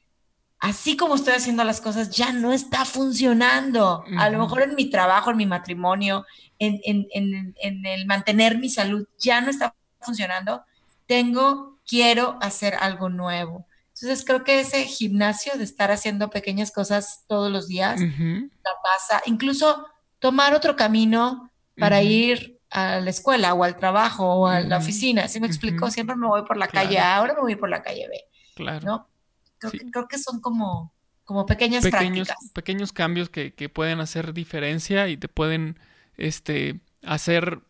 Así 0.66 0.96
como 0.96 1.14
estoy 1.14 1.34
haciendo 1.34 1.62
las 1.62 1.80
cosas, 1.80 2.10
ya 2.10 2.32
no 2.32 2.52
está 2.52 2.84
funcionando. 2.84 4.04
A 4.18 4.28
lo 4.30 4.40
mejor 4.40 4.62
en 4.62 4.74
mi 4.74 4.90
trabajo, 4.90 5.30
en 5.30 5.36
mi 5.36 5.46
matrimonio, 5.46 6.26
en, 6.58 6.80
el 7.84 8.06
mantener 8.06 8.58
mi 8.58 8.68
salud, 8.68 9.06
ya 9.18 9.40
no 9.40 9.50
está 9.50 9.76
funcionando. 10.00 10.64
Tengo, 11.06 11.78
quiero 11.86 12.36
hacer 12.40 12.74
algo 12.74 13.08
nuevo. 13.08 13.66
Entonces 13.94 14.24
creo 14.24 14.42
que 14.42 14.60
ese 14.60 14.84
gimnasio 14.84 15.56
de 15.56 15.62
estar 15.62 15.92
haciendo 15.92 16.30
pequeñas 16.30 16.72
cosas 16.72 17.24
todos 17.28 17.50
los 17.50 17.68
días, 17.68 18.00
la 18.00 18.72
pasa, 18.82 19.22
incluso 19.26 19.86
tomar 20.18 20.52
otro 20.52 20.74
camino 20.74 21.52
para 21.78 22.02
ir 22.02 22.58
a 22.70 22.98
la 22.98 23.10
escuela 23.10 23.54
o 23.54 23.62
al 23.62 23.76
trabajo 23.76 24.26
o 24.26 24.46
a 24.48 24.60
la 24.60 24.78
oficina. 24.78 25.28
¿Sí 25.28 25.38
me 25.38 25.46
explico? 25.46 25.90
Siempre 25.92 26.16
me 26.16 26.26
voy 26.26 26.42
por 26.42 26.56
la 26.56 26.66
calle 26.66 26.98
A, 26.98 27.16
ahora 27.16 27.34
me 27.34 27.40
voy 27.42 27.54
por 27.54 27.68
la 27.68 27.82
calle 27.82 28.08
B. 28.08 28.24
Claro. 28.56 28.84
¿no? 28.84 29.15
Creo, 29.58 30.08
que, 30.08 30.18
son 30.18 30.40
como, 30.40 30.92
como 31.24 31.46
pequeñas 31.46 31.82
pequeños, 31.82 32.28
prácticas. 32.28 32.52
Pequeños 32.52 32.92
cambios 32.92 33.28
que, 33.30 33.68
pueden 33.68 34.00
hacer 34.00 34.34
diferencia 34.34 35.08
y 35.08 35.16
te 35.16 35.28
pueden 35.28 35.78
este, 36.16 36.80
hacer 37.02 37.60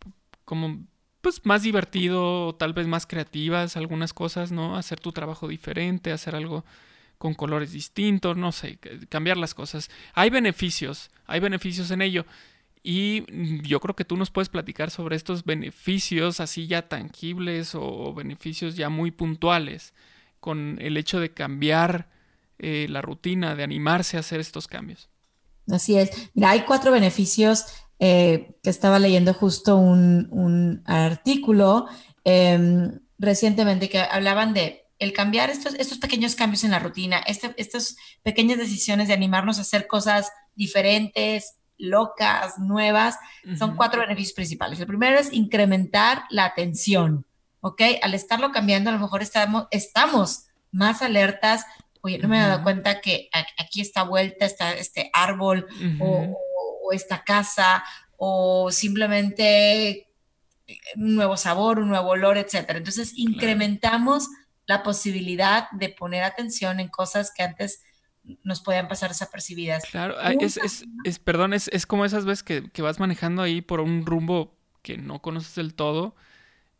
como 0.44 0.84
pues 1.20 1.44
más 1.44 1.62
divertido, 1.62 2.54
tal 2.54 2.72
vez 2.72 2.86
más 2.86 3.04
creativas 3.04 3.76
algunas 3.76 4.12
cosas, 4.12 4.52
¿no? 4.52 4.76
Hacer 4.76 5.00
tu 5.00 5.10
trabajo 5.10 5.48
diferente, 5.48 6.12
hacer 6.12 6.36
algo 6.36 6.64
con 7.18 7.34
colores 7.34 7.72
distintos, 7.72 8.36
no 8.36 8.52
sé, 8.52 8.78
cambiar 9.08 9.36
las 9.36 9.52
cosas. 9.52 9.90
Hay 10.14 10.30
beneficios, 10.30 11.10
hay 11.26 11.40
beneficios 11.40 11.90
en 11.90 12.02
ello. 12.02 12.26
Y 12.82 13.24
yo 13.66 13.80
creo 13.80 13.96
que 13.96 14.04
tú 14.04 14.16
nos 14.16 14.30
puedes 14.30 14.48
platicar 14.48 14.92
sobre 14.92 15.16
estos 15.16 15.44
beneficios 15.44 16.38
así 16.38 16.68
ya 16.68 16.88
tangibles 16.88 17.74
o 17.74 18.14
beneficios 18.14 18.76
ya 18.76 18.88
muy 18.88 19.10
puntuales 19.10 19.92
con 20.46 20.78
el 20.80 20.96
hecho 20.96 21.18
de 21.18 21.34
cambiar 21.34 22.08
eh, 22.60 22.86
la 22.88 23.02
rutina, 23.02 23.56
de 23.56 23.64
animarse 23.64 24.16
a 24.16 24.20
hacer 24.20 24.38
estos 24.38 24.68
cambios. 24.68 25.08
Así 25.68 25.98
es. 25.98 26.30
Mira, 26.34 26.50
hay 26.50 26.60
cuatro 26.60 26.92
beneficios 26.92 27.64
que 27.98 28.54
estaba 28.62 29.00
leyendo 29.00 29.34
justo 29.34 29.76
un, 29.76 30.82
artículo 30.86 31.86
em, 32.22 33.00
recientemente 33.18 33.88
que 33.88 33.98
hablaban 33.98 34.54
de 34.54 34.84
el 35.00 35.12
cambiar 35.12 35.50
estos, 35.50 35.74
estos 35.74 35.98
pequeños 35.98 36.36
cambios 36.36 36.62
en 36.62 36.70
la 36.70 36.78
rutina, 36.78 37.18
este, 37.26 37.52
estas 37.56 37.96
pequeñas 38.22 38.58
decisiones 38.58 39.08
de 39.08 39.14
animarnos 39.14 39.58
a 39.58 39.62
hacer 39.62 39.88
cosas 39.88 40.30
diferentes, 40.54 41.56
locas, 41.76 42.56
nuevas, 42.60 43.18
son 43.58 43.74
cuatro 43.74 44.00
beneficios 44.00 44.34
principales. 44.34 44.78
El 44.78 44.86
primero 44.86 45.18
es 45.18 45.32
incrementar 45.32 46.22
la 46.30 46.44
atención, 46.44 47.26
¿ok? 47.66 47.82
Al 48.00 48.14
estarlo 48.14 48.52
cambiando, 48.52 48.90
a 48.90 48.92
lo 48.92 49.00
mejor 49.00 49.22
estamos, 49.22 49.66
estamos 49.72 50.46
más 50.70 51.02
alertas. 51.02 51.66
Oye, 52.00 52.16
no 52.18 52.28
me 52.28 52.38
he 52.38 52.40
dado 52.40 52.62
cuenta 52.62 53.00
que 53.00 53.28
aquí 53.58 53.80
está 53.80 54.04
vuelta, 54.04 54.46
está 54.46 54.72
este 54.74 55.10
árbol 55.12 55.66
o, 55.98 56.92
esta 56.92 57.24
casa 57.24 57.82
o 58.16 58.70
simplemente 58.70 60.06
un 60.94 61.16
nuevo 61.16 61.36
sabor, 61.36 61.80
un 61.80 61.88
nuevo 61.88 62.10
olor, 62.10 62.38
etcétera. 62.38 62.78
Entonces, 62.78 63.14
incrementamos 63.16 64.28
la 64.66 64.84
posibilidad 64.84 65.68
de 65.72 65.88
poner 65.88 66.22
atención 66.22 66.78
en 66.78 66.86
cosas 66.86 67.32
que 67.36 67.42
antes 67.42 67.82
nos 68.44 68.60
podían 68.60 68.86
pasar 68.86 69.10
desapercibidas. 69.10 69.84
Claro, 69.90 70.14
es, 70.20 70.56
es, 70.56 70.84
es, 71.02 71.18
perdón, 71.18 71.52
es, 71.52 71.66
es, 71.72 71.84
como 71.84 72.04
esas 72.04 72.24
veces 72.24 72.44
que, 72.44 72.70
que, 72.70 72.82
vas 72.82 73.00
manejando 73.00 73.42
ahí 73.42 73.60
por 73.60 73.80
un 73.80 74.06
rumbo 74.06 74.56
que 74.82 74.96
no 74.98 75.20
conoces 75.20 75.56
del 75.56 75.74
todo, 75.74 76.14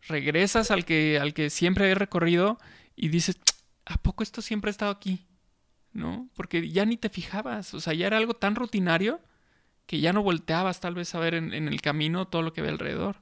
regresas 0.08 0.70
al 0.70 0.84
que, 0.84 1.18
al 1.20 1.34
que 1.34 1.50
siempre 1.50 1.90
he 1.90 1.94
recorrido 1.94 2.58
y 2.94 3.08
dices, 3.08 3.38
¿a 3.84 3.96
poco 3.98 4.22
esto 4.22 4.42
siempre 4.42 4.68
ha 4.68 4.72
estado 4.72 4.92
aquí? 4.92 5.26
¿No? 5.92 6.28
Porque 6.34 6.70
ya 6.70 6.84
ni 6.84 6.96
te 6.96 7.08
fijabas, 7.08 7.74
o 7.74 7.80
sea, 7.80 7.94
ya 7.94 8.06
era 8.06 8.18
algo 8.18 8.34
tan 8.34 8.54
rutinario 8.54 9.20
que 9.86 10.00
ya 10.00 10.12
no 10.12 10.22
volteabas 10.22 10.80
tal 10.80 10.94
vez 10.94 11.14
a 11.14 11.20
ver 11.20 11.34
en, 11.34 11.52
el 11.52 11.80
camino 11.80 12.26
todo 12.26 12.42
lo 12.42 12.52
que 12.52 12.62
ve 12.62 12.68
alrededor. 12.68 13.16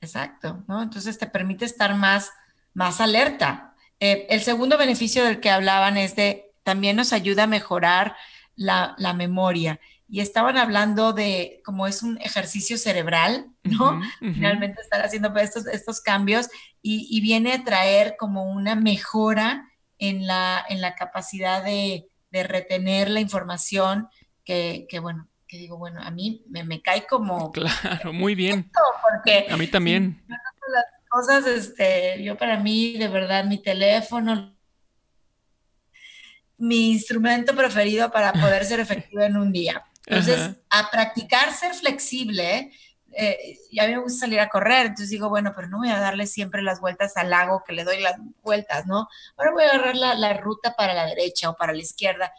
Exacto, 0.00 0.62
¿no? 0.68 0.82
Entonces 0.82 1.18
te 1.18 1.26
permite 1.26 1.64
estar 1.64 1.94
más 1.96 2.30
más 2.74 3.00
alerta. 3.00 3.74
Eh, 4.00 4.26
el 4.28 4.42
segundo 4.42 4.76
beneficio 4.76 5.24
del 5.24 5.40
que 5.40 5.50
hablaban 5.50 5.96
es 5.96 6.14
de 6.16 6.52
también 6.64 6.96
nos 6.96 7.12
ayuda 7.12 7.44
a 7.44 7.46
mejorar 7.46 8.16
la, 8.56 8.96
memoria. 9.16 9.80
Y 10.08 10.20
estaban 10.20 10.58
hablando 10.58 11.12
de 11.12 11.60
cómo 11.64 11.86
es 11.86 12.02
un 12.02 12.20
ejercicio 12.20 12.76
cerebral, 12.76 13.46
¿no? 13.62 14.00
Finalmente 14.20 14.80
estar 14.82 15.02
haciendo 15.04 15.34
estos, 15.36 15.66
estos 15.66 16.00
cambios 16.00 16.48
y, 16.82 17.20
viene 17.20 17.52
a 17.52 17.64
traer 17.64 18.16
como 18.18 18.44
una 18.44 18.74
mejora 18.74 19.68
en 19.98 20.26
la, 20.26 20.64
en 20.68 20.80
la 20.80 20.94
capacidad 20.94 21.64
de, 21.64 22.08
retener 22.30 23.10
la 23.10 23.20
información 23.20 24.08
que, 24.44 24.88
bueno, 25.00 25.28
que 25.46 25.56
digo, 25.56 25.78
bueno, 25.78 26.02
a 26.02 26.10
mí 26.10 26.44
me, 26.48 26.82
cae 26.82 27.06
como... 27.06 27.52
Claro, 27.52 28.12
muy 28.12 28.34
bien. 28.34 28.70
Porque 29.02 29.46
a 29.48 29.56
mí 29.56 29.68
también 29.68 30.20
cosas, 31.14 31.46
este, 31.46 32.22
yo 32.24 32.36
para 32.36 32.58
mí, 32.58 32.96
de 32.98 33.06
verdad, 33.06 33.44
mi 33.44 33.62
teléfono, 33.62 34.56
mi 36.58 36.90
instrumento 36.90 37.54
preferido 37.54 38.10
para 38.10 38.32
poder 38.32 38.64
ser 38.64 38.80
efectivo 38.80 39.22
en 39.22 39.36
un 39.36 39.52
día. 39.52 39.84
Entonces, 40.06 40.56
a 40.70 40.90
practicar 40.90 41.52
ser 41.52 41.74
flexible, 41.74 42.70
eh, 43.16 43.58
y 43.70 43.78
a 43.78 43.86
mí 43.86 43.92
me 43.92 44.00
gusta 44.00 44.20
salir 44.20 44.40
a 44.40 44.48
correr, 44.48 44.86
entonces 44.86 45.10
digo, 45.10 45.28
bueno, 45.28 45.52
pero 45.54 45.68
no 45.68 45.78
voy 45.78 45.88
a 45.88 46.00
darle 46.00 46.26
siempre 46.26 46.62
las 46.62 46.80
vueltas 46.80 47.16
al 47.16 47.30
lago 47.30 47.62
que 47.66 47.72
le 47.72 47.84
doy 47.84 48.00
las 48.00 48.16
vueltas, 48.42 48.86
¿no? 48.86 49.08
Ahora 49.36 49.52
voy 49.52 49.64
a 49.64 49.68
agarrar 49.68 49.96
la, 49.96 50.34
ruta 50.34 50.74
para 50.76 50.94
la 50.94 51.06
derecha 51.06 51.50
o 51.50 51.56
para 51.56 51.72
la 51.72 51.80
izquierda. 51.80 52.32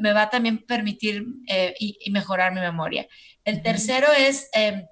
Me, 0.00 0.12
va 0.12 0.22
a 0.22 0.30
también 0.30 0.58
permitir 0.64 1.24
eh, 1.48 1.74
y, 1.78 2.10
mejorar 2.12 2.52
mi 2.52 2.60
memoria. 2.60 3.06
El 3.44 3.62
tercero 3.62 4.08
es 4.16 4.48
em, 4.52 4.86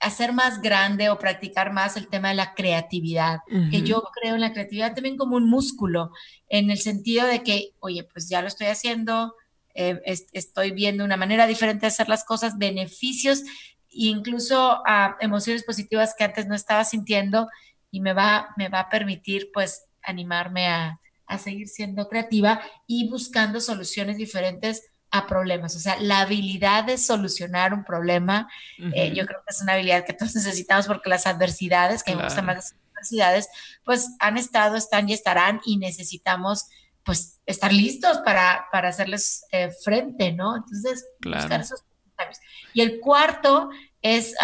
hacer 0.00 0.32
más 0.32 0.60
grande 0.60 1.10
o 1.10 1.18
practicar 1.18 1.72
más 1.72 1.96
el 1.96 2.08
tema 2.08 2.30
de 2.30 2.34
la 2.34 2.54
creatividad, 2.54 3.38
que 3.70 3.82
yo 3.82 4.02
creo 4.20 4.34
en 4.34 4.40
la 4.40 4.52
creatividad 4.52 4.94
también 4.94 5.16
como 5.16 5.36
un 5.36 5.48
músculo, 5.48 6.10
en 6.48 6.70
el 6.70 6.78
sentido 6.78 7.26
de 7.26 7.44
que, 7.44 7.70
oye, 7.78 8.02
pues 8.02 8.28
ya 8.28 8.42
lo 8.42 8.48
estoy 8.48 8.66
haciendo, 8.66 9.36
eh, 9.74 10.00
estoy 10.32 10.70
viendo 10.72 11.04
una 11.04 11.16
manera 11.16 11.46
diferente 11.46 11.82
de 11.82 11.88
hacer 11.88 12.08
las 12.08 12.24
cosas, 12.24 12.58
beneficios, 12.58 13.42
incluso 13.88 14.82
a 14.86 15.16
emociones 15.20 15.64
positivas 15.64 16.14
que 16.16 16.24
antes 16.24 16.46
no 16.46 16.54
estaba 16.54 16.84
sintiendo 16.84 17.48
y 17.90 18.00
me 18.00 18.12
va, 18.12 18.54
me 18.56 18.68
va 18.68 18.80
a 18.80 18.88
permitir 18.88 19.50
pues 19.52 19.84
animarme 20.02 20.68
a, 20.68 21.00
a 21.26 21.38
seguir 21.38 21.68
siendo 21.68 22.08
creativa 22.08 22.60
y 22.86 23.08
buscando 23.08 23.60
soluciones 23.60 24.16
diferentes 24.16 24.82
a 25.12 25.26
problemas. 25.26 25.76
O 25.76 25.78
sea, 25.78 26.00
la 26.00 26.20
habilidad 26.20 26.84
de 26.84 26.96
solucionar 26.96 27.74
un 27.74 27.84
problema, 27.84 28.48
eh, 28.94 29.12
yo 29.14 29.26
creo 29.26 29.40
que 29.46 29.50
es 29.50 29.60
una 29.60 29.74
habilidad 29.74 30.04
que 30.04 30.14
todos 30.14 30.34
necesitamos 30.34 30.86
porque 30.86 31.10
las 31.10 31.26
adversidades, 31.26 32.02
que 32.02 32.16
me 32.16 32.24
gustan 32.24 32.46
más 32.46 32.56
las 32.56 32.74
adversidades, 32.92 33.48
pues 33.84 34.08
han 34.20 34.38
estado, 34.38 34.76
están 34.76 35.08
y 35.08 35.12
estarán 35.12 35.60
y 35.66 35.76
necesitamos 35.76 36.66
pues 37.04 37.40
estar 37.46 37.72
listos 37.72 38.18
para, 38.18 38.66
para 38.70 38.88
hacerles 38.88 39.44
eh, 39.52 39.70
frente, 39.84 40.32
¿no? 40.32 40.56
Entonces, 40.56 41.06
buscar 41.24 41.60
esos 41.60 41.82
cambios. 42.16 42.38
Y 42.74 42.80
el 42.80 43.00
cuarto 43.00 43.70
es 44.00 44.34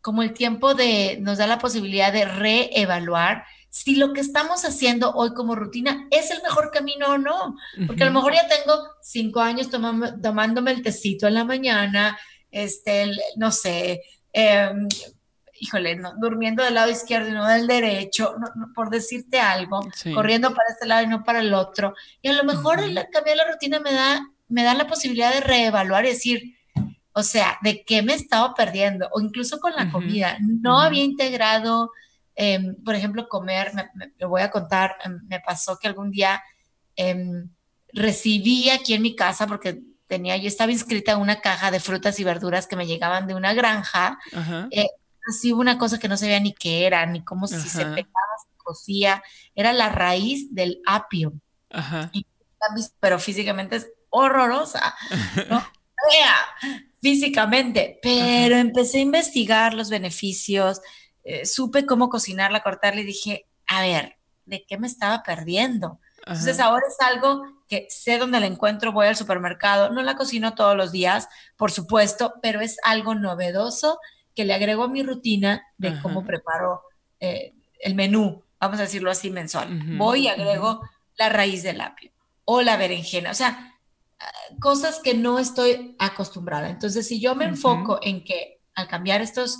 como 0.00 0.22
el 0.22 0.32
tiempo 0.32 0.74
de, 0.74 1.18
nos 1.20 1.38
da 1.38 1.46
la 1.46 1.58
posibilidad 1.58 2.12
de 2.12 2.24
reevaluar 2.24 3.44
si 3.72 3.96
lo 3.96 4.12
que 4.12 4.20
estamos 4.20 4.66
haciendo 4.66 5.12
hoy 5.12 5.32
como 5.32 5.54
rutina 5.54 6.06
es 6.10 6.30
el 6.30 6.42
mejor 6.42 6.70
camino 6.70 7.06
o 7.06 7.18
no. 7.18 7.56
Porque 7.86 8.02
a 8.02 8.06
lo 8.06 8.12
mejor 8.12 8.34
ya 8.34 8.46
tengo 8.46 8.78
cinco 9.00 9.40
años 9.40 9.70
tomándome 9.70 10.72
el 10.72 10.82
tecito 10.82 11.26
en 11.26 11.34
la 11.34 11.44
mañana, 11.44 12.18
este, 12.50 13.10
no 13.36 13.50
sé, 13.50 14.02
em, 14.34 14.88
híjole, 15.62 16.00
durmiendo 16.18 16.62
del 16.62 16.74
lado 16.74 16.90
izquierdo 16.90 17.28
y 17.28 17.32
no 17.32 17.46
del 17.46 17.66
derecho, 17.66 18.34
por 18.74 18.90
decirte 18.90 19.40
algo, 19.40 19.80
corriendo 20.14 20.50
para 20.50 20.70
este 20.70 20.86
lado 20.86 21.02
y 21.04 21.06
no 21.06 21.24
para 21.24 21.40
el 21.40 21.54
otro. 21.54 21.94
Y 22.20 22.28
a 22.28 22.32
lo 22.32 22.44
mejor 22.44 22.80
el 22.80 22.98
cambiar 23.10 23.36
la 23.36 23.50
rutina 23.50 23.80
me 23.80 23.92
da, 23.92 24.26
me 24.48 24.64
da 24.64 24.74
la 24.74 24.86
posibilidad 24.86 25.32
de 25.32 25.40
reevaluar 25.40 26.04
y 26.04 26.08
decir, 26.08 26.56
o 27.12 27.22
sea, 27.22 27.58
¿de 27.62 27.84
qué 27.84 28.02
me 28.02 28.14
estaba 28.14 28.54
perdiendo? 28.54 29.08
O 29.12 29.20
incluso 29.20 29.60
con 29.60 29.72
la 29.76 29.90
comida, 29.90 30.38
no 30.40 30.80
había 30.80 31.04
integrado 31.04 31.90
Em, 32.34 32.82
por 32.82 32.94
ejemplo, 32.94 33.28
comer, 33.28 33.72
me, 33.74 34.12
lo 34.18 34.28
voy 34.28 34.42
a 34.42 34.50
contar, 34.50 34.96
em, 35.04 35.20
me 35.28 35.40
pasó 35.40 35.78
que 35.78 35.88
algún 35.88 36.10
día 36.10 36.42
em, 36.96 37.50
recibí 37.92 38.70
aquí 38.70 38.94
en 38.94 39.02
mi 39.02 39.14
casa, 39.14 39.46
porque 39.46 39.80
tenía, 40.06 40.36
yo 40.36 40.48
estaba 40.48 40.72
inscrita 40.72 41.12
en 41.12 41.20
una 41.20 41.40
caja 41.40 41.70
de 41.70 41.80
frutas 41.80 42.18
y 42.20 42.24
verduras 42.24 42.66
que 42.66 42.76
me 42.76 42.86
llegaban 42.86 43.26
de 43.26 43.34
una 43.34 43.54
granja, 43.54 44.18
eh, 44.70 44.86
así 45.28 45.52
una 45.52 45.78
cosa 45.78 45.98
que 45.98 46.08
no 46.08 46.16
sabía 46.16 46.40
ni 46.40 46.52
qué 46.52 46.86
era, 46.86 47.04
ni 47.06 47.24
cómo 47.24 47.46
si 47.46 47.56
se 47.56 47.84
pegaba, 47.84 48.36
se 48.42 48.56
cocía, 48.56 49.22
era 49.54 49.72
la 49.72 49.88
raíz 49.88 50.54
del 50.54 50.80
apio. 50.86 51.32
pero 53.00 53.18
físicamente 53.18 53.76
es 53.76 53.90
horrorosa, 54.10 54.94
¿no? 55.48 55.64
físicamente, 57.00 57.98
pero 58.02 58.56
empecé 58.56 58.98
a 58.98 59.02
investigar 59.02 59.74
los 59.74 59.90
beneficios, 59.90 60.80
eh, 61.24 61.46
supe 61.46 61.86
cómo 61.86 62.08
cocinarla, 62.08 62.62
cortarla 62.62 63.00
y 63.00 63.04
dije, 63.04 63.46
a 63.66 63.82
ver, 63.82 64.16
¿de 64.44 64.64
qué 64.66 64.78
me 64.78 64.86
estaba 64.86 65.22
perdiendo? 65.22 66.00
Entonces 66.18 66.60
ahora 66.60 66.84
es 66.88 66.96
algo 67.04 67.42
que 67.68 67.86
sé 67.90 68.18
dónde 68.18 68.38
la 68.38 68.46
encuentro, 68.46 68.92
voy 68.92 69.08
al 69.08 69.16
supermercado, 69.16 69.90
no 69.90 70.02
la 70.02 70.16
cocino 70.16 70.54
todos 70.54 70.76
los 70.76 70.92
días, 70.92 71.28
por 71.56 71.72
supuesto, 71.72 72.34
pero 72.40 72.60
es 72.60 72.76
algo 72.84 73.14
novedoso 73.14 73.98
que 74.34 74.44
le 74.44 74.54
agrego 74.54 74.84
a 74.84 74.88
mi 74.88 75.02
rutina 75.02 75.62
de 75.78 76.00
cómo 76.00 76.24
preparo 76.24 76.82
eh, 77.20 77.54
el 77.80 77.94
menú, 77.94 78.42
vamos 78.60 78.78
a 78.78 78.82
decirlo 78.82 79.10
así, 79.10 79.30
mensual. 79.30 79.96
Voy 79.98 80.24
y 80.24 80.28
agrego 80.28 80.82
la 81.18 81.28
raíz 81.28 81.62
del 81.62 81.80
apio 81.80 82.10
o 82.44 82.62
la 82.62 82.76
berenjena, 82.76 83.30
o 83.30 83.34
sea, 83.34 83.78
cosas 84.60 85.00
que 85.02 85.14
no 85.14 85.38
estoy 85.38 85.96
acostumbrada. 85.98 86.70
Entonces, 86.70 87.06
si 87.06 87.20
yo 87.20 87.34
me 87.34 87.44
enfoco 87.44 87.98
en 88.02 88.24
que 88.24 88.60
al 88.74 88.88
cambiar 88.88 89.20
estos 89.20 89.58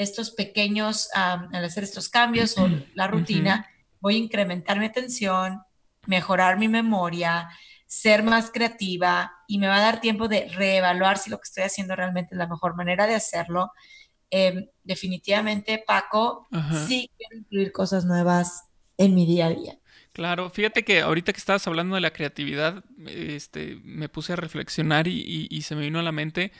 estos 0.00 0.30
pequeños, 0.30 1.10
al 1.12 1.62
hacer 1.62 1.84
estos 1.84 2.08
cambios 2.08 2.56
o 2.56 2.68
la 2.94 3.06
rutina, 3.06 3.66
voy 4.00 4.14
a 4.14 4.18
incrementar 4.18 4.78
mi 4.78 4.86
atención, 4.86 5.62
mejorar 6.06 6.58
mi 6.58 6.68
memoria, 6.68 7.50
ser 7.86 8.22
más 8.22 8.50
creativa 8.50 9.30
y 9.46 9.58
me 9.58 9.66
va 9.66 9.76
a 9.76 9.80
dar 9.80 10.00
tiempo 10.00 10.26
de 10.26 10.48
reevaluar 10.48 11.18
si 11.18 11.28
lo 11.28 11.36
que 11.36 11.44
estoy 11.44 11.64
haciendo 11.64 11.94
realmente 11.96 12.34
es 12.34 12.38
la 12.38 12.46
mejor 12.46 12.76
manera 12.76 13.06
de 13.06 13.14
hacerlo. 13.14 13.72
Em, 14.30 14.68
definitivamente, 14.84 15.82
Paco, 15.84 16.48
sí 16.86 17.10
quiero 17.16 17.36
incluir 17.36 17.72
cosas 17.72 18.04
nuevas 18.04 18.64
en 18.96 19.14
mi 19.14 19.26
día 19.26 19.46
a 19.46 19.50
día. 19.50 19.78
Claro, 20.12 20.50
fíjate 20.50 20.84
que 20.84 21.00
ahorita 21.00 21.32
que 21.32 21.38
estabas 21.38 21.66
hablando 21.66 21.94
de 21.94 22.00
la 22.00 22.12
creatividad, 22.12 22.84
este, 23.06 23.76
me 23.82 24.08
puse 24.08 24.32
a 24.32 24.36
reflexionar 24.36 25.06
y 25.08 25.62
se 25.62 25.74
me 25.74 25.82
vino 25.82 25.98
a 25.98 26.02
la 26.02 26.12
mente 26.12 26.52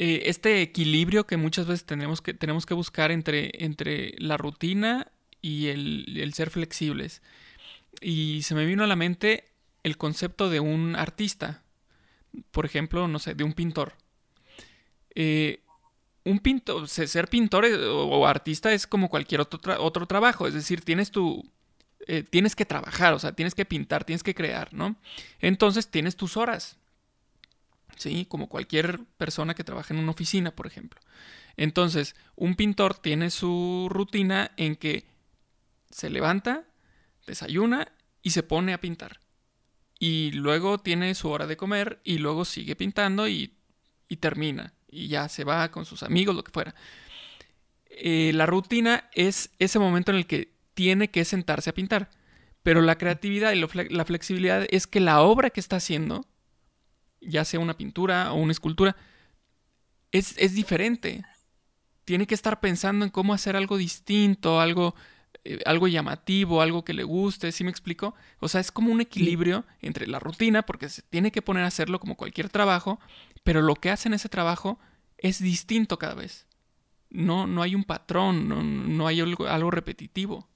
eh, 0.00 0.28
este 0.30 0.62
equilibrio 0.62 1.26
que 1.26 1.36
muchas 1.36 1.66
veces 1.66 1.84
tenemos 1.84 2.22
que, 2.22 2.32
tenemos 2.32 2.66
que 2.66 2.74
buscar 2.74 3.10
entre, 3.10 3.50
entre 3.64 4.14
la 4.18 4.36
rutina 4.36 5.10
y 5.42 5.66
el, 5.66 6.32
ser 6.34 6.50
flexibles. 6.50 7.20
Y 8.00 8.42
se 8.42 8.54
me 8.54 8.64
vino 8.64 8.84
a 8.84 8.86
la 8.86 8.94
mente 8.94 9.50
el 9.82 9.96
concepto 9.96 10.50
de 10.50 10.60
un 10.60 10.94
artista, 10.94 11.64
por 12.52 12.64
ejemplo, 12.64 13.08
no 13.08 13.18
sé, 13.18 13.34
de 13.34 13.42
un 13.42 13.54
pintor. 13.54 13.94
Eh, 15.16 15.64
un 16.28 16.40
pintor, 16.40 16.88
ser 16.88 17.28
pintor 17.28 17.64
o, 17.66 18.26
artista 18.26 18.72
es 18.72 18.86
como 18.86 19.08
cualquier 19.08 19.40
otro, 19.40 19.82
otro 19.82 20.06
trabajo, 20.06 20.46
es 20.46 20.54
decir, 20.54 20.82
tienes 20.82 21.10
tu, 21.10 21.50
eh, 22.06 22.22
tienes 22.22 22.54
que 22.54 22.66
trabajar, 22.66 23.14
o 23.14 23.18
sea, 23.18 23.32
tienes 23.32 23.54
que 23.54 23.64
pintar, 23.64 24.04
tienes 24.04 24.22
que 24.22 24.34
crear, 24.34 24.72
¿no? 24.74 24.96
Entonces 25.40 25.90
tienes 25.90 26.16
tus 26.16 26.36
horas, 26.36 26.76
¿sí? 27.96 28.26
Como 28.26 28.48
cualquier 28.48 29.00
persona 29.16 29.54
que 29.54 29.64
trabaja 29.64 29.94
en 29.94 30.00
una 30.00 30.10
oficina, 30.10 30.50
por 30.54 30.66
ejemplo. 30.66 31.00
Entonces, 31.56 32.14
un 32.36 32.56
pintor 32.56 32.98
tiene 32.98 33.30
su 33.30 33.88
rutina 33.90 34.52
en 34.56 34.76
que 34.76 35.06
se 35.90 36.10
levanta, 36.10 36.64
desayuna 37.26 37.90
y 38.22 38.30
se 38.30 38.42
pone 38.42 38.74
a 38.74 38.80
pintar. 38.80 39.20
Y 39.98 40.32
luego 40.32 40.78
tiene 40.78 41.14
su 41.14 41.30
hora 41.30 41.46
de 41.46 41.56
comer 41.56 42.00
y 42.04 42.18
luego 42.18 42.44
sigue 42.44 42.76
pintando 42.76 43.26
y 43.26 43.54
termina. 44.20 44.74
Y 44.88 45.08
ya 45.08 45.28
se 45.28 45.44
va 45.44 45.70
con 45.70 45.84
sus 45.84 46.02
amigos, 46.02 46.34
lo 46.34 46.44
que 46.44 46.52
fuera. 46.52 46.74
Eh, 47.90 48.32
la 48.34 48.46
rutina 48.46 49.08
es 49.12 49.50
ese 49.58 49.78
momento 49.78 50.10
en 50.10 50.18
el 50.18 50.26
que 50.26 50.52
tiene 50.74 51.10
que 51.10 51.24
sentarse 51.24 51.70
a 51.70 51.74
pintar. 51.74 52.10
Pero 52.62 52.80
la 52.82 52.98
creatividad 52.98 53.52
y 53.52 53.60
la 53.90 54.04
flexibilidad 54.04 54.66
es 54.70 54.86
que 54.86 55.00
la 55.00 55.20
obra 55.22 55.50
que 55.50 55.60
está 55.60 55.76
haciendo, 55.76 56.26
ya 57.20 57.44
sea 57.44 57.60
una 57.60 57.76
pintura 57.76 58.32
o 58.32 58.36
una 58.36 58.52
escultura, 58.52 58.96
es, 60.12 60.34
es 60.38 60.54
diferente. 60.54 61.24
Tiene 62.04 62.26
que 62.26 62.34
estar 62.34 62.60
pensando 62.60 63.04
en 63.04 63.10
cómo 63.10 63.32
hacer 63.32 63.56
algo 63.56 63.76
distinto, 63.76 64.60
algo 64.60 64.94
eh, 65.44 65.60
algo 65.64 65.88
llamativo, 65.88 66.60
algo 66.60 66.84
que 66.84 66.92
le 66.92 67.04
guste, 67.04 67.52
¿sí 67.52 67.64
me 67.64 67.70
explico? 67.70 68.14
O 68.40 68.48
sea, 68.48 68.60
es 68.60 68.72
como 68.72 68.92
un 68.92 69.00
equilibrio 69.00 69.64
entre 69.80 70.06
la 70.06 70.18
rutina, 70.18 70.62
porque 70.62 70.88
se 70.88 71.02
tiene 71.02 71.30
que 71.30 71.42
poner 71.42 71.64
a 71.64 71.68
hacerlo 71.68 72.00
como 72.00 72.16
cualquier 72.16 72.48
trabajo, 72.50 73.00
pero 73.48 73.62
lo 73.62 73.76
que 73.76 73.88
hace 73.90 74.10
en 74.10 74.12
ese 74.12 74.28
trabajo 74.28 74.78
es 75.16 75.38
distinto 75.38 75.98
cada 75.98 76.12
vez. 76.12 76.44
No, 77.08 77.46
no 77.46 77.62
hay 77.62 77.74
un 77.74 77.82
patrón, 77.82 78.46
no, 78.94 79.06
hay 79.06 79.20
algo, 79.22 79.70
repetitivo. 79.70 80.46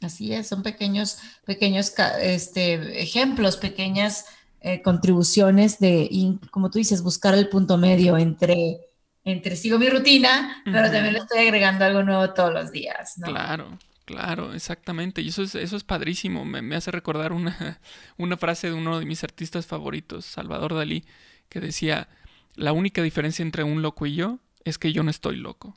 Así 0.00 0.32
es, 0.32 0.48
son 0.48 0.64
pequeños, 0.64 1.18
pequeños 1.46 1.94
este, 2.20 3.00
ejemplos, 3.00 3.58
pequeñas 3.58 4.24
eh, 4.60 4.82
contribuciones 4.82 5.78
de, 5.78 6.10
como 6.50 6.68
tú 6.68 6.78
dices, 6.78 7.00
buscar 7.00 7.34
el 7.34 7.48
punto 7.48 7.78
medio 7.78 8.18
entre 8.18 8.80
entre 9.22 9.54
sigo 9.54 9.78
mi 9.78 9.88
rutina, 9.88 10.60
pero 10.64 10.90
también 10.90 11.12
le 11.12 11.20
estoy 11.20 11.46
agregando 11.46 11.84
algo 11.84 12.02
nuevo 12.02 12.34
todos 12.34 12.52
los 12.52 12.72
días. 12.72 13.14
Claro, 13.22 13.78
claro, 14.04 14.52
exactamente. 14.52 15.22
Y 15.22 15.28
eso 15.28 15.44
es, 15.44 15.54
eso 15.54 15.76
es 15.76 15.84
padrísimo. 15.84 16.44
Me, 16.44 16.74
hace 16.74 16.90
recordar 16.90 17.32
una, 17.32 17.78
una 18.16 18.36
frase 18.36 18.66
de 18.66 18.72
uno 18.72 18.98
de 18.98 19.06
mis 19.06 19.22
artistas 19.22 19.66
favoritos, 19.66 20.24
Salvador 20.24 20.74
Dalí, 20.74 21.04
que 21.48 21.60
decía, 21.60 22.08
la 22.54 22.72
única 22.72 23.02
diferencia 23.02 23.42
entre 23.42 23.64
un 23.64 23.82
loco 23.82 24.06
y 24.06 24.14
yo 24.14 24.40
es 24.64 24.78
que 24.78 24.92
yo 24.92 25.02
no 25.02 25.10
estoy 25.10 25.36
loco. 25.36 25.76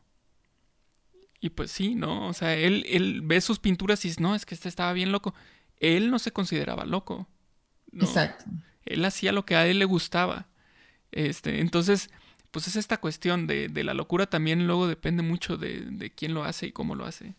Y 1.39 1.49
pues 1.49 1.71
sí, 1.71 1.95
¿no? 1.95 2.27
O 2.27 2.33
sea, 2.33 2.55
él, 2.55 2.85
él 2.87 3.21
ve 3.23 3.41
sus 3.41 3.59
pinturas 3.59 4.05
y 4.05 4.09
dice, 4.09 4.21
no, 4.21 4.35
es 4.35 4.45
que 4.45 4.53
este 4.53 4.69
estaba 4.69 4.93
bien 4.93 5.11
loco. 5.11 5.33
Él 5.77 6.11
no 6.11 6.19
se 6.19 6.31
consideraba 6.31 6.85
loco. 6.85 7.27
Exacto. 7.93 8.45
Él 8.85 9.03
hacía 9.05 9.31
lo 9.31 9.45
que 9.45 9.55
a 9.55 9.65
él 9.65 9.79
le 9.79 9.85
gustaba. 9.85 10.47
Este, 11.11 11.59
entonces, 11.59 12.09
pues 12.51 12.67
es 12.67 12.75
esta 12.75 12.97
cuestión 12.97 13.47
de, 13.47 13.69
la 13.83 13.93
locura 13.93 14.27
también 14.27 14.67
luego 14.67 14.87
depende 14.87 15.23
mucho 15.23 15.57
de, 15.57 16.11
quién 16.15 16.33
lo 16.33 16.43
hace 16.43 16.67
y 16.67 16.71
cómo 16.71 16.95
lo 16.95 17.05
hace. 17.05 17.35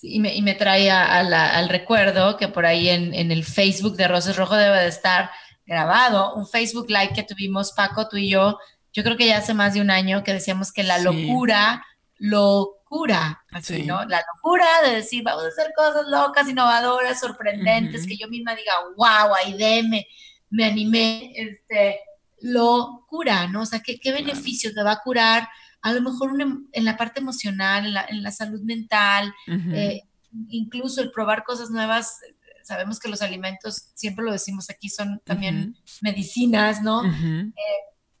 y, 0.00 0.20
me, 0.20 0.34
y 0.34 0.42
me 0.42 0.54
trae 0.54 0.90
al 0.90 1.68
recuerdo 1.68 2.36
que 2.36 2.48
por 2.48 2.66
ahí 2.66 2.88
en, 2.88 3.30
el 3.30 3.44
Facebook 3.44 3.96
de 3.96 4.08
Roses 4.08 4.36
Rojo 4.36 4.56
debe 4.56 4.78
de 4.78 4.88
estar 4.88 5.30
grabado 5.66 6.34
un 6.34 6.46
Facebook 6.46 6.86
Live 6.88 7.12
que 7.14 7.22
tuvimos 7.22 7.72
Paco, 7.72 8.08
tú 8.08 8.16
y 8.16 8.30
yo, 8.30 8.58
yo 8.92 9.02
creo 9.02 9.16
que 9.16 9.26
ya 9.26 9.38
hace 9.38 9.52
más 9.52 9.74
de 9.74 9.80
un 9.80 9.90
año 9.90 10.24
que 10.24 10.32
decíamos 10.32 10.72
que 10.72 10.82
la 10.82 10.98
locura, 10.98 11.84
locura, 12.18 13.44
así, 13.50 13.82
¿no? 13.82 14.04
La 14.06 14.24
locura 14.34 14.66
de 14.84 14.96
decir, 14.96 15.22
vamos 15.22 15.44
a 15.44 15.48
hacer 15.48 15.72
cosas 15.76 16.06
locas, 16.08 16.48
innovadoras, 16.48 17.20
sorprendentes, 17.20 18.06
que 18.06 18.16
yo 18.16 18.28
misma 18.28 18.54
diga, 18.54 18.72
wow, 18.96 19.34
ahí 19.34 19.54
me, 19.82 20.06
me 20.50 20.64
animé, 20.64 21.32
este, 21.34 22.00
lo 22.40 23.04
cura, 23.08 23.48
¿no? 23.48 23.62
O 23.62 23.66
sea, 23.66 23.80
¿qué, 23.80 23.98
qué 23.98 24.12
beneficios 24.12 24.74
te 24.74 24.82
va 24.82 24.92
a 24.92 25.02
curar? 25.02 25.48
A 25.82 25.92
lo 25.92 26.00
mejor 26.00 26.30
en 26.40 26.84
la 26.84 26.96
parte 26.96 27.20
emocional, 27.20 27.86
en 28.08 28.22
la, 28.22 28.30
salud 28.30 28.60
mental, 28.62 29.32
eh, 29.72 30.02
incluso 30.48 31.00
el 31.00 31.12
probar 31.12 31.44
cosas 31.44 31.70
nuevas. 31.70 32.18
Sabemos 32.66 32.98
que 32.98 33.08
los 33.08 33.22
alimentos, 33.22 33.90
siempre 33.94 34.24
lo 34.24 34.32
decimos 34.32 34.70
aquí, 34.70 34.88
son 34.88 35.20
también 35.24 35.76
medicinas, 36.00 36.82
¿no? 36.82 37.04
Eh, 37.04 37.52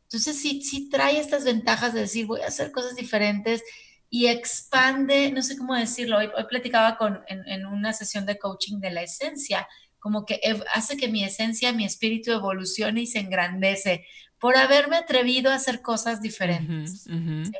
entonces 0.04 0.40
sí, 0.40 0.62
sí 0.62 0.88
trae 0.88 1.18
estas 1.18 1.44
ventajas 1.44 1.92
de 1.92 2.00
decir, 2.00 2.26
voy 2.26 2.40
a 2.42 2.46
hacer 2.46 2.70
cosas 2.70 2.94
diferentes 2.94 3.62
y 4.08 4.28
expande, 4.28 5.32
no 5.32 5.42
sé 5.42 5.56
cómo 5.56 5.74
decirlo, 5.74 6.18
hoy, 6.18 6.30
platicaba 6.48 6.96
con, 6.96 7.22
en, 7.26 7.46
en, 7.48 7.66
una 7.66 7.92
sesión 7.92 8.24
de 8.24 8.38
coaching 8.38 8.78
de 8.78 8.92
la 8.92 9.02
esencia, 9.02 9.66
como 9.98 10.24
que 10.24 10.40
hace 10.72 10.96
que 10.96 11.08
mi 11.08 11.24
esencia, 11.24 11.72
mi 11.72 11.84
espíritu 11.84 12.30
evolucione 12.30 13.00
y 13.02 13.06
se 13.06 13.18
engrandece 13.18 14.06
por 14.38 14.56
haberme 14.56 14.96
atrevido 14.96 15.50
a 15.50 15.56
hacer 15.56 15.82
cosas 15.82 16.20
diferentes. 16.20 17.06
Eh, 17.08 17.50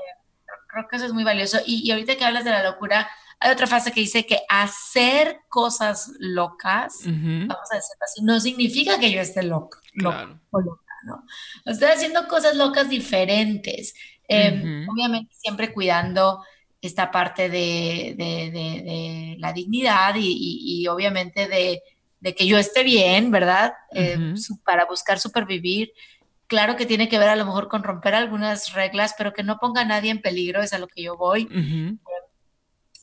creo 0.68 0.88
que 0.88 0.96
eso 0.96 1.06
es 1.06 1.12
muy 1.12 1.24
valioso. 1.24 1.58
Y, 1.66 1.90
ahorita 1.90 2.16
que 2.16 2.24
hablas 2.24 2.44
de 2.44 2.50
la 2.50 2.62
locura, 2.62 3.08
hay 3.38 3.50
otra 3.50 3.66
frase 3.66 3.92
que 3.92 4.00
dice 4.00 4.26
que 4.26 4.40
hacer 4.48 5.40
cosas 5.48 6.10
locas, 6.18 7.00
vamos 7.04 7.70
a 7.70 7.76
decirlo 7.76 8.04
así, 8.04 8.22
no 8.22 8.40
significa 8.40 8.98
que 8.98 9.12
yo 9.12 9.20
esté 9.20 9.42
loco, 9.42 9.78
o 10.50 10.60
loca, 10.60 10.94
¿no? 11.04 11.24
Estoy 11.64 11.88
haciendo 11.88 12.26
cosas 12.28 12.56
locas 12.56 12.88
diferentes. 12.88 13.94
Em, 14.28 14.88
obviamente 14.88 15.34
siempre 15.36 15.72
cuidando 15.72 16.42
esta 16.80 17.10
parte 17.10 17.48
de, 17.48 19.36
la 19.38 19.52
dignidad 19.52 20.14
y 20.16 20.86
obviamente 20.88 21.46
de 21.48 21.82
de 22.20 22.34
que 22.34 22.46
yo 22.46 22.58
esté 22.58 22.82
bien, 22.82 23.30
¿verdad? 23.30 23.74
Eh, 23.92 24.34
para 24.64 24.86
buscar 24.86 25.20
supervivir. 25.20 25.92
Claro 26.46 26.76
que 26.76 26.86
tiene 26.86 27.08
que 27.08 27.18
ver 27.18 27.28
a 27.28 27.36
lo 27.36 27.44
mejor 27.44 27.68
con 27.68 27.82
romper 27.82 28.14
algunas 28.14 28.72
reglas, 28.72 29.14
pero 29.16 29.32
que 29.32 29.42
no 29.42 29.58
ponga 29.58 29.82
a 29.82 29.84
nadie 29.84 30.10
en 30.10 30.20
peligro, 30.20 30.62
es 30.62 30.72
a 30.72 30.78
lo 30.78 30.88
que 30.88 31.02
yo 31.02 31.16
voy. 31.16 31.48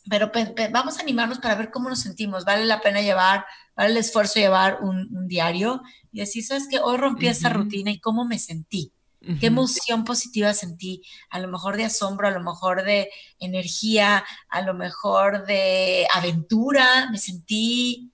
Pero 0.10 0.32
vamos 0.72 0.98
a 0.98 1.02
animarnos 1.02 1.40
para 1.40 1.56
ver 1.56 1.72
cómo 1.72 1.90
nos 1.90 2.02
sentimos. 2.02 2.46
Vale 2.46 2.66
la 2.66 2.82
pena 2.82 3.02
llevar, 3.02 3.46
vale 3.76 3.92
el 3.92 3.98
esfuerzo 3.98 4.40
llevar 4.40 4.80
un, 4.82 5.28
diario 5.28 5.82
y 6.12 6.20
decir, 6.20 6.44
¿sabes 6.44 6.68
qué? 6.70 6.80
Hoy 6.80 6.98
rompí 6.98 7.28
esta 7.28 7.50
rutina 7.50 7.92
y 7.92 8.00
cómo 8.00 8.26
me 8.26 8.40
sentí. 8.40 8.92
¿Qué 9.40 9.48
emoción 9.48 10.04
positiva 10.04 10.54
sentí? 10.54 11.02
A 11.30 11.40
lo 11.40 11.48
mejor 11.48 11.78
de 11.78 11.86
asombro, 11.86 12.28
a 12.28 12.32
lo 12.32 12.44
mejor 12.44 12.84
de 12.84 13.10
energía, 13.40 14.26
a 14.50 14.62
lo 14.64 14.74
mejor 14.74 15.46
de 15.46 16.06
aventura. 16.14 17.10
Me 17.10 17.18
sentí 17.18 18.14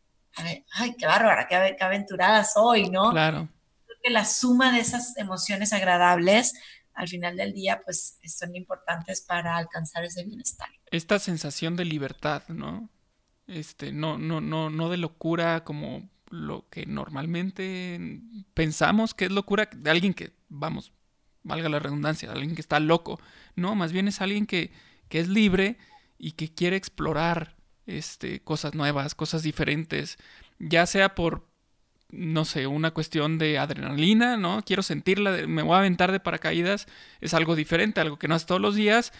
ay, 0.74 0.96
qué 0.98 1.06
bárbara, 1.06 1.48
qué, 1.48 1.76
aventurada 1.80 2.44
soy, 2.44 2.90
¿no? 2.90 3.12
Claro. 3.12 3.50
Creo 3.86 3.98
que 4.04 4.10
la 4.10 4.26
suma 4.26 4.72
de 4.72 4.80
esas 4.80 5.18
emociones 5.18 5.74
agradables 5.74 6.54
al 7.00 7.08
final 7.08 7.38
del 7.38 7.54
día, 7.54 7.82
pues 7.86 8.20
son 8.26 8.58
importantes 8.58 9.22
para 9.22 9.56
alcanzar 9.56 10.04
ese 10.04 10.26
bienestar. 10.26 10.68
Esta 10.92 11.18
sensación 11.18 11.78
de 11.78 11.86
libertad, 11.86 12.44
¿no? 12.50 12.90
Este, 13.48 13.94
no, 13.94 14.18
no, 14.18 14.42
no, 14.42 14.70
no 14.70 14.90
de 14.90 14.98
locura 14.98 15.64
como 15.64 16.10
lo 16.30 16.68
que 16.70 16.86
normalmente 16.86 18.20
pensamos 18.54 19.14
que 19.14 19.26
es 19.26 19.32
locura 19.32 19.70
de 19.74 19.90
alguien 19.90 20.14
que, 20.14 20.34
vamos, 20.50 20.92
valga 21.42 21.70
la 21.70 21.80
redundancia, 21.80 22.28
de 22.28 22.34
alguien 22.34 22.54
que 22.54 22.62
está 22.62 22.82
loco. 22.82 23.18
No, 23.56 23.76
más 23.76 23.94
bien 23.94 24.10
es 24.10 24.20
alguien 24.20 24.46
que, 24.46 24.74
que 25.08 25.22
es 25.22 25.30
libre 25.30 25.78
y 26.18 26.34
que 26.34 26.54
quiere 26.54 26.76
explorar 26.76 27.56
este, 27.86 28.42
cosas 28.42 28.76
nuevas, 28.76 29.16
cosas 29.16 29.42
diferentes, 29.42 30.18
ya 30.60 30.86
sea 30.86 31.16
por, 31.16 31.48
no 32.12 32.46
sé, 32.46 32.68
una 32.68 32.92
cuestión 32.92 33.38
de 33.38 33.58
adrenalina, 33.60 34.36
¿no? 34.36 34.64
Quiero 34.66 34.82
sentirla, 34.82 35.48
me 35.48 35.62
voy 35.62 35.76
a 35.76 35.80
aventar 35.80 36.12
de 36.12 36.20
paracaídas, 36.20 36.88
es 37.22 37.34
algo 37.34 37.56
diferente, 37.56 38.02
algo 38.02 38.18
que 38.18 38.28
no 38.28 38.36
haces 38.36 38.48
todos 38.48 38.62
los 38.62 38.76
días, 38.76 39.14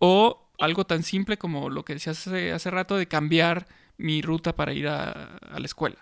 o 0.00 0.50
algo 0.58 0.84
tan 0.84 1.02
simple 1.02 1.38
como 1.38 1.70
lo 1.70 1.84
que 1.84 1.94
decías 1.94 2.26
hace, 2.26 2.70
rato 2.70 2.96
de 2.96 3.06
cambiar 3.06 3.66
mi 3.96 4.22
ruta 4.22 4.56
para 4.56 4.72
ir 4.72 4.88
a, 4.88 5.38
la 5.56 5.64
escuela. 5.64 5.98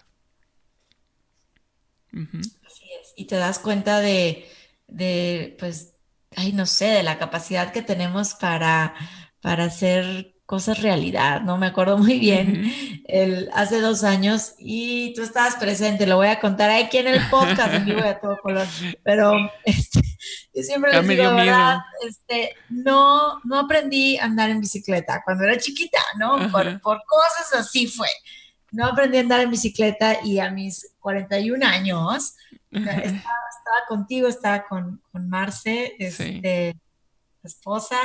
Así 2.12 2.86
es. 3.00 3.12
Y 3.16 3.26
te 3.26 3.36
das 3.36 3.58
cuenta 3.58 4.00
de, 4.00 4.48
de, 4.88 5.56
pues, 5.58 5.94
ay, 6.34 6.52
no 6.52 6.66
sé, 6.66 6.86
de 6.86 7.02
la 7.02 7.18
capacidad 7.18 7.72
que 7.72 7.82
tenemos 7.82 8.34
para, 8.34 8.94
para 9.40 9.64
hacer 9.64 10.39
cosas 10.50 10.82
realidad, 10.82 11.42
¿no? 11.42 11.58
Me 11.58 11.66
acuerdo 11.66 11.96
muy 11.96 12.18
bien, 12.18 13.04
el, 13.06 13.48
hace 13.54 13.80
dos 13.80 14.02
años, 14.02 14.54
y 14.58 15.14
tú 15.14 15.22
estabas 15.22 15.54
presente, 15.54 16.08
lo 16.08 16.16
voy 16.16 16.26
a 16.26 16.40
contar 16.40 16.70
aquí 16.70 16.98
en 16.98 17.06
el 17.06 17.20
podcast, 17.30 17.72
en 17.72 17.84
vivo 17.84 18.00
a 18.00 18.18
todo 18.18 18.36
color, 18.42 18.66
pero 19.04 19.32
este, 19.64 20.00
yo 20.52 20.62
siempre 20.64 20.92
les 20.92 21.06
digo, 21.06 21.32
¿verdad? 21.36 21.78
Este, 22.04 22.56
no, 22.68 23.38
no 23.44 23.60
aprendí 23.60 24.18
a 24.18 24.24
andar 24.24 24.50
en 24.50 24.60
bicicleta 24.60 25.22
cuando 25.24 25.44
era 25.44 25.56
chiquita, 25.56 26.00
¿no? 26.18 26.50
Por, 26.50 26.80
por, 26.80 27.00
cosas 27.06 27.60
así 27.60 27.86
fue. 27.86 28.08
No 28.72 28.86
aprendí 28.86 29.18
a 29.18 29.20
andar 29.20 29.42
en 29.42 29.52
bicicleta 29.52 30.18
y 30.24 30.40
a 30.40 30.50
mis 30.50 30.96
41 30.98 31.64
años, 31.64 32.34
estaba, 32.72 32.98
estaba 32.98 33.86
contigo, 33.88 34.26
estaba 34.26 34.66
con, 34.66 35.00
con 35.12 35.28
Marce, 35.28 35.94
este, 35.96 36.76
esposa, 37.44 38.00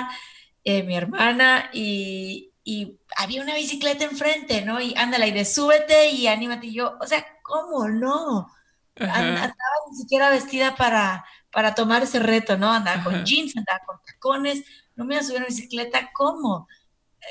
eh, 0.65 0.83
mi 0.83 0.95
hermana, 0.95 1.69
y, 1.71 2.51
y, 2.63 2.99
había 3.17 3.41
una 3.41 3.55
bicicleta 3.55 4.03
enfrente, 4.03 4.63
¿no? 4.63 4.81
Y 4.81 4.93
ándala, 4.97 5.27
y 5.27 5.31
de 5.31 5.45
súbete 5.45 6.09
y 6.09 6.27
anímate. 6.27 6.67
Y 6.67 6.73
yo, 6.73 6.97
o 6.99 7.07
sea, 7.07 7.25
¿cómo 7.43 7.87
no? 7.87 8.51
Andaba 8.97 9.53
ni 9.91 9.97
siquiera 9.97 10.29
vestida 10.31 10.75
para, 10.75 11.23
para 11.51 11.75
tomar 11.75 12.03
ese 12.03 12.19
reto, 12.19 12.57
¿no? 12.57 12.73
Andaba 12.73 13.03
con 13.03 13.23
jeans, 13.23 13.55
andaba 13.55 13.79
con 13.85 13.97
tacones, 14.05 14.63
no 14.95 15.05
me 15.05 15.13
iba 15.13 15.21
a 15.21 15.23
subir 15.23 15.37
a 15.37 15.39
una 15.41 15.47
bicicleta, 15.47 16.09
¿cómo? 16.13 16.67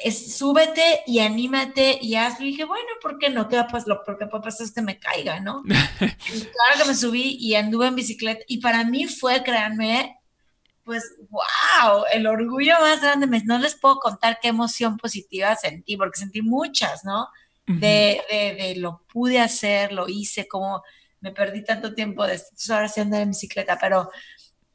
Es, 0.05 0.37
súbete 0.37 1.03
y 1.07 1.19
anímate 1.19 1.99
y 2.01 2.15
hazlo. 2.15 2.47
Y 2.47 2.51
dije, 2.51 2.65
bueno, 2.65 2.89
¿por 3.03 3.19
qué 3.19 3.31
no? 3.31 3.49
¿Qué 3.49 3.57
va 3.57 3.63
a 3.63 3.69
pasar? 3.69 3.89
Lo 3.89 4.03
que 4.17 4.27
puede 4.27 4.45
pasar 4.45 4.67
es 4.67 4.73
que 4.73 4.83
me 4.83 4.99
caiga, 4.99 5.41
¿no? 5.41 5.63
claro 5.99 6.79
que 6.79 6.85
me 6.87 6.95
subí 6.95 7.37
y 7.41 7.55
anduve 7.57 7.89
en 7.89 7.97
bicicleta. 7.97 8.45
Y 8.47 8.59
para 8.59 8.85
mí 8.85 9.07
fue, 9.07 9.43
créanme, 9.43 10.21
pues, 10.85 11.15
wow, 11.31 12.05
el 12.13 12.27
orgullo 12.27 12.75
más 12.81 13.01
grande. 13.01 13.43
No 13.45 13.59
les 13.59 13.75
puedo 13.75 13.97
contar 13.97 14.39
qué 14.41 14.49
emoción 14.49 14.97
positiva 14.97 15.57
sentí, 15.57 15.97
porque 15.97 16.19
sentí 16.19 16.43
muchas, 16.43 17.05
¿no? 17.05 17.29
de, 17.67 18.21
de, 18.31 18.55
de, 18.55 18.77
lo 18.77 19.03
pude 19.11 19.41
hacer, 19.41 19.93
lo 19.93 20.07
hice, 20.09 20.47
como 20.47 20.83
me 21.21 21.33
perdí 21.33 21.65
tanto 21.65 21.95
tiempo 21.95 22.27
de 22.27 22.41
horas 22.71 22.91
haciendo 22.91 23.17
en 23.17 23.31
bicicleta, 23.31 23.79
pero, 23.81 24.11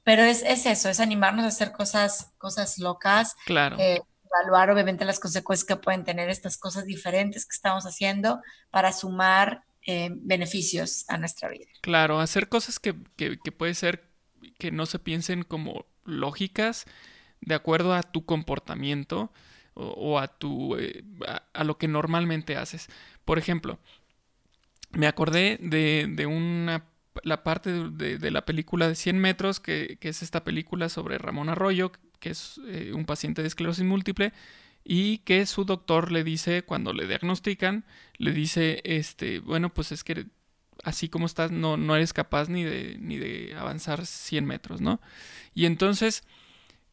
pero 0.03 0.23
es, 0.23 0.41
es, 0.41 0.65
eso, 0.65 0.89
es 0.89 0.99
animarnos 0.99 1.45
a 1.45 1.49
hacer 1.49 1.71
cosas, 1.71 2.33
cosas 2.39 2.79
locas. 2.79 3.35
Claro. 3.45 3.77
Eh, 3.79 4.01
evaluar 4.25 4.71
obviamente 4.71 5.05
las 5.05 5.19
consecuencias 5.19 5.65
que 5.65 5.75
pueden 5.75 6.03
tener 6.03 6.29
estas 6.29 6.57
cosas 6.57 6.85
diferentes 6.85 7.45
que 7.45 7.53
estamos 7.53 7.85
haciendo 7.85 8.41
para 8.71 8.91
sumar 8.93 9.63
eh, 9.85 10.09
beneficios 10.11 11.05
a 11.07 11.17
nuestra 11.17 11.49
vida. 11.49 11.67
Claro, 11.81 12.19
hacer 12.19 12.49
cosas 12.49 12.79
que, 12.79 12.95
que, 13.15 13.51
puede 13.51 13.73
ser 13.73 14.08
que 14.59 14.71
no 14.71 14.85
se 14.85 14.99
piensen 14.99 15.41
como 15.41 15.87
lógicas 16.05 16.85
de 17.41 17.55
acuerdo 17.55 17.95
a 17.95 18.03
tu 18.03 18.25
comportamiento 18.25 19.31
o, 19.73 20.19
a 20.19 20.27
tu 20.27 20.75
eh, 20.75 21.03
a, 21.53 21.63
lo 21.63 21.77
que 21.77 21.87
normalmente 21.87 22.57
haces. 22.57 22.89
Por 23.25 23.39
ejemplo, 23.39 23.79
me 24.91 25.07
acordé 25.07 25.57
de, 25.61 26.07
de 26.09 26.25
una 26.27 26.85
la 27.23 27.43
parte 27.43 27.89
de, 27.89 28.31
la 28.31 28.45
película 28.45 28.87
de 28.87 28.95
100 28.95 29.19
metros, 29.19 29.59
que, 29.59 29.97
es 30.01 30.21
esta 30.21 30.43
película 30.43 30.89
sobre 30.89 31.17
Ramón 31.17 31.49
Arroyo, 31.49 31.91
que 32.19 32.29
es 32.31 32.59
eh, 32.67 32.91
un 32.93 33.05
paciente 33.05 33.41
de 33.41 33.47
esclerosis 33.47 33.83
múltiple, 33.83 34.33
y 34.83 35.19
que 35.19 35.45
su 35.45 35.65
doctor 35.65 36.11
le 36.11 36.23
dice, 36.23 36.63
cuando 36.63 36.93
le 36.93 37.07
diagnostican, 37.07 37.85
le 38.17 38.31
dice, 38.31 38.81
este, 38.83 39.39
bueno, 39.39 39.73
pues 39.73 39.91
es 39.91 40.03
que 40.03 40.27
así 40.83 41.09
como 41.09 41.25
estás, 41.25 41.51
no, 41.51 41.77
no 41.77 41.95
eres 41.95 42.13
capaz 42.13 42.49
ni 42.49 42.63
de, 42.63 42.97
ni 42.99 43.17
de 43.17 43.55
avanzar 43.57 44.05
100 44.05 44.45
metros, 44.45 44.81
¿no? 44.81 45.01
Y 45.53 45.65
entonces, 45.65 46.23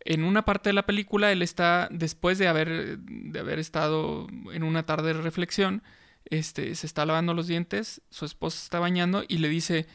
en 0.00 0.24
una 0.24 0.44
parte 0.44 0.70
de 0.70 0.74
la 0.74 0.86
película, 0.86 1.32
él 1.32 1.42
está, 1.42 1.88
después 1.90 2.38
de 2.38 2.48
haber, 2.48 2.98
de 2.98 3.38
haber 3.38 3.58
estado 3.58 4.26
en 4.52 4.62
una 4.62 4.84
tarde 4.84 5.14
de 5.14 5.20
reflexión, 5.20 5.82
este, 6.24 6.74
se 6.74 6.86
está 6.86 7.06
lavando 7.06 7.34
los 7.34 7.46
dientes, 7.46 8.02
su 8.10 8.24
esposa 8.24 8.58
está 8.62 8.80
bañando 8.80 9.24
y 9.26 9.38
le 9.38 9.48
dice, 9.48 9.86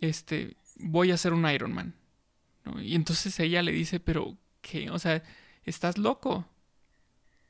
este, 0.00 0.56
voy 0.76 1.10
a 1.10 1.16
ser 1.16 1.32
un 1.32 1.48
Iron 1.50 1.72
Man. 1.72 1.94
Y 2.80 2.94
entonces 2.94 3.38
ella 3.40 3.62
le 3.62 3.72
dice, 3.72 4.00
pero 4.00 4.38
¿qué? 4.60 4.90
O 4.90 4.98
sea, 4.98 5.22
estás 5.64 5.98
loco. 5.98 6.46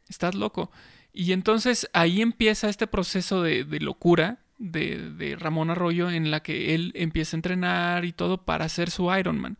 Estás 0.08 0.34
loco. 0.34 0.70
Y 1.12 1.32
entonces 1.32 1.88
ahí 1.92 2.20
empieza 2.20 2.68
este 2.68 2.86
proceso 2.86 3.42
de, 3.42 3.64
locura 3.80 4.43
de, 4.58 5.36
Ramón 5.38 5.70
Arroyo 5.70 6.10
en 6.10 6.30
la 6.30 6.42
que 6.42 6.74
él 6.74 6.92
empieza 6.94 7.36
a 7.36 7.38
entrenar 7.38 8.04
y 8.04 8.12
todo 8.12 8.44
para 8.44 8.64
hacer 8.64 8.90
su 8.90 9.14
Iron 9.14 9.38
Man. 9.38 9.58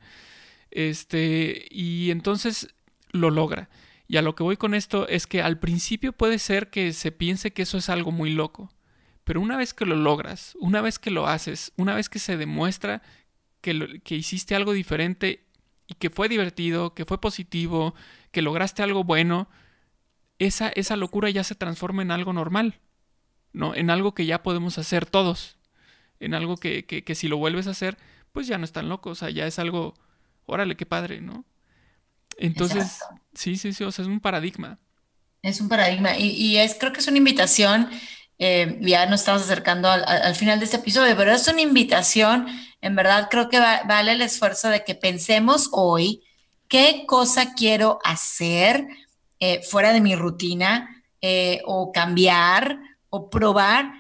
Este, 0.71 1.67
y 1.71 2.11
entonces 2.11 2.75
lo 3.11 3.31
logra. 3.31 3.69
Y 4.07 4.17
a 4.17 4.23
lo 4.23 4.35
que 4.35 4.43
voy 4.43 4.57
con 4.57 4.75
esto 4.75 5.09
es 5.09 5.27
que 5.27 5.43
al 5.43 5.59
principio 5.59 6.13
puede 6.13 6.39
ser 6.39 6.71
que 6.71 6.93
se 6.93 7.13
piense 7.13 7.53
que 7.53 7.63
eso 7.63 7.79
es 7.79 7.89
algo 7.89 8.13
muy 8.13 8.31
loco, 8.31 8.71
pero 9.25 9.41
una 9.41 9.57
vez 9.57 9.73
que 9.73 9.87
lo 9.87 9.97
logras, 9.97 10.57
una 10.61 10.83
vez 10.83 10.99
que 10.99 11.11
lo 11.11 11.27
haces, 11.27 11.73
una 11.77 11.95
vez 11.95 12.09
que 12.09 12.19
se 12.19 12.37
demuestra 12.37 13.03
que, 13.63 14.01
que 14.05 14.15
hiciste 14.17 14.55
algo 14.55 14.73
diferente 14.73 15.47
y 15.87 15.95
que 15.95 16.11
fue 16.11 16.29
divertido, 16.29 16.95
que 16.95 17.07
fue 17.07 17.21
positivo, 17.21 17.95
que 18.31 18.43
lograste 18.43 18.83
algo 18.83 19.05
bueno, 19.05 19.49
esa, 20.39 20.69
esa 20.69 20.97
locura 20.97 21.31
ya 21.31 21.45
se 21.45 21.55
transforma 21.55 22.03
en 22.03 22.11
algo 22.11 22.33
normal, 22.33 22.81
¿no? 23.55 23.75
En 23.75 23.89
algo 23.89 24.13
que 24.13 24.27
ya 24.27 24.43
podemos 24.43 24.77
hacer 24.77 25.07
todos, 25.07 25.57
en 26.21 26.35
algo 26.35 26.59
que, 26.59 26.85
que, 26.85 27.03
que 27.03 27.15
si 27.15 27.29
lo 27.29 27.39
vuelves 27.39 27.67
a 27.67 27.71
hacer, 27.71 27.97
pues 28.33 28.47
ya 28.47 28.59
no 28.59 28.65
es 28.65 28.73
tan 28.73 28.89
loco, 28.91 29.11
o 29.11 29.15
sea, 29.15 29.31
ya 29.31 29.47
es 29.47 29.59
algo, 29.59 29.95
órale, 30.45 30.77
qué 30.77 30.85
padre, 30.85 31.23
¿no? 31.23 31.45
Entonces, 32.37 32.99
sí, 33.33 33.57
sí, 33.57 33.73
sí, 33.73 33.85
o 33.85 33.93
sea, 33.93 34.03
es 34.03 34.09
un 34.09 34.21
paradigma. 34.21 34.79
Es 35.41 35.61
un 35.61 35.69
paradigma 35.69 36.19
y, 36.19 36.57
es, 36.57 36.75
creo 36.75 36.93
que 36.93 37.01
es 37.01 37.07
una 37.07 37.19
invitación, 37.19 37.89
eh, 38.39 38.79
ya 38.81 39.07
nos 39.07 39.21
estamos 39.21 39.43
acercando 39.43 39.89
al, 39.89 40.35
final 40.35 40.59
de 40.59 40.65
este 40.65 40.79
episodio, 40.79 41.17
pero 41.17 41.33
es 41.33 41.47
una 41.47 41.61
invitación, 41.61 42.47
en 42.81 42.97
verdad 42.97 43.29
creo 43.31 43.49
que 43.49 43.61
vale 43.61 44.13
el 44.13 44.23
esfuerzo 44.23 44.69
de 44.69 44.85
que 44.85 44.95
pensemos 44.95 45.69
hoy 45.73 46.23
qué 46.67 47.05
cosa 47.07 47.55
quiero 47.55 47.99
hacer 48.05 48.87
eh, 49.39 49.63
fuera 49.63 49.93
de 49.93 50.01
mi 50.01 50.17
rutina 50.17 51.05
eh, 51.21 51.61
o 51.67 51.93
cambiar 51.93 52.79
o 53.15 53.31
probar 53.31 53.93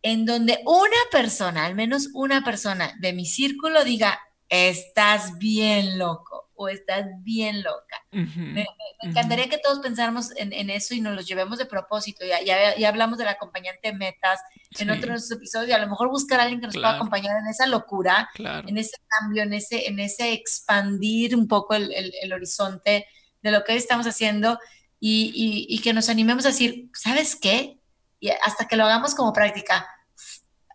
en 0.00 0.24
donde 0.24 0.60
una 0.64 1.02
persona, 1.10 1.66
al 1.66 1.74
menos 1.74 2.10
una 2.14 2.44
persona 2.44 2.94
de 3.00 3.12
mi 3.12 3.26
círculo 3.26 3.82
diga, 3.82 4.20
estás 4.48 5.38
bien 5.38 5.98
loco 5.98 6.50
o 6.54 6.68
estás 6.68 7.06
bien 7.22 7.64
loca. 7.64 8.06
me, 8.12 8.64
encantaría 9.02 9.48
que 9.48 9.58
todos 9.58 9.80
pensáramos 9.80 10.30
en, 10.36 10.70
eso 10.70 10.94
y 10.94 11.00
nos 11.00 11.16
lo 11.16 11.20
llevemos 11.22 11.58
de 11.58 11.66
propósito. 11.66 12.24
Ya, 12.24 12.76
ya, 12.76 12.88
hablamos 12.88 13.18
del 13.18 13.26
acompañante 13.26 13.92
metas 13.92 14.38
en 14.78 14.90
otros 14.90 15.28
episodios 15.32 15.70
y 15.70 15.72
a 15.72 15.78
lo 15.78 15.88
mejor 15.88 16.08
buscar 16.08 16.38
a 16.38 16.44
alguien 16.44 16.60
que 16.60 16.68
nos 16.68 16.76
pueda 16.76 16.94
acompañar 16.94 17.40
en 17.42 17.48
esa 17.48 17.66
locura, 17.66 18.30
en 18.38 18.78
ese 18.78 18.98
cambio, 19.08 19.42
en 19.42 19.52
ese, 19.52 19.88
en 19.88 19.98
ese 19.98 20.32
expandir 20.32 21.34
un 21.34 21.48
poco 21.48 21.74
el, 21.74 21.92
el, 21.92 22.32
horizonte 22.32 23.08
de 23.42 23.50
lo 23.50 23.64
que 23.64 23.74
estamos 23.74 24.06
haciendo 24.06 24.60
y, 25.00 25.32
y, 25.34 25.74
y 25.74 25.80
que 25.80 25.92
nos 25.92 26.08
animemos 26.08 26.44
a 26.44 26.50
decir, 26.50 26.88
¿sabes 26.94 27.34
qué? 27.34 27.79
Y 28.20 28.28
hasta 28.30 28.68
que 28.68 28.76
lo 28.76 28.84
hagamos 28.84 29.14
como 29.14 29.32
práctica 29.32 29.88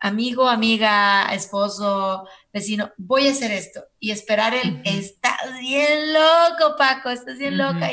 amigo, 0.05 0.47
amiga, 0.47 1.34
esposo, 1.34 2.27
vecino, 2.53 2.91
voy 2.97 3.27
a 3.27 3.31
hacer 3.31 3.51
esto. 3.51 3.86
Y 3.99 4.12
esperar 4.12 4.53
el, 4.53 4.81
estás 4.86 5.58
bien 5.60 6.13
loco, 6.13 6.75
Paco, 6.77 7.10
estás 7.10 7.39
bien 7.39 7.58
loca 7.58 7.89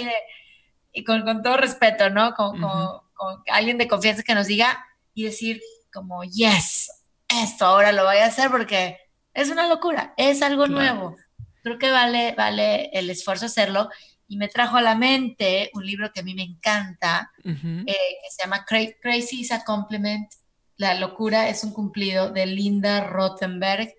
y, 0.92 1.04
con, 1.04 1.42
todo 1.42 1.56
respeto, 1.56 2.10
¿no? 2.10 2.34
Con, 2.34 2.60
con, 2.60 3.42
alguien 3.50 3.78
de 3.78 3.88
confianza 3.88 4.22
que 4.22 4.34
nos 4.34 4.46
diga 4.46 4.84
y 5.14 5.24
decir 5.24 5.62
como, 5.90 6.22
yes, 6.24 6.90
esto 7.28 7.64
ahora 7.64 7.92
lo 7.92 8.04
voy 8.04 8.18
a 8.18 8.26
hacer 8.26 8.50
porque 8.50 8.98
es 9.32 9.48
una 9.48 9.66
locura, 9.66 10.12
es 10.18 10.42
algo 10.42 10.66
nuevo. 10.66 11.16
Creo 11.62 11.78
que 11.78 11.90
vale, 11.90 12.34
vale 12.36 12.90
el 12.92 13.08
esfuerzo 13.08 13.46
hacerlo 13.46 13.88
y 14.32 14.38
me 14.38 14.48
trajo 14.48 14.78
a 14.78 14.82
la 14.82 14.94
mente 14.94 15.70
un 15.74 15.84
libro 15.84 16.10
que 16.10 16.20
a 16.20 16.22
mí 16.22 16.34
me 16.34 16.42
encanta, 16.42 17.30
eh, 17.44 17.84
que 17.84 18.30
se 18.30 18.42
llama 18.42 18.64
Crazy 18.64 19.40
is 19.40 19.52
a 19.52 19.62
Compliment 19.62 20.32
la 20.76 20.94
locura 20.94 21.48
es 21.48 21.64
un 21.64 21.72
cumplido 21.72 22.30
de 22.30 22.46
Linda 22.46 23.04
Rottenberg, 23.04 23.94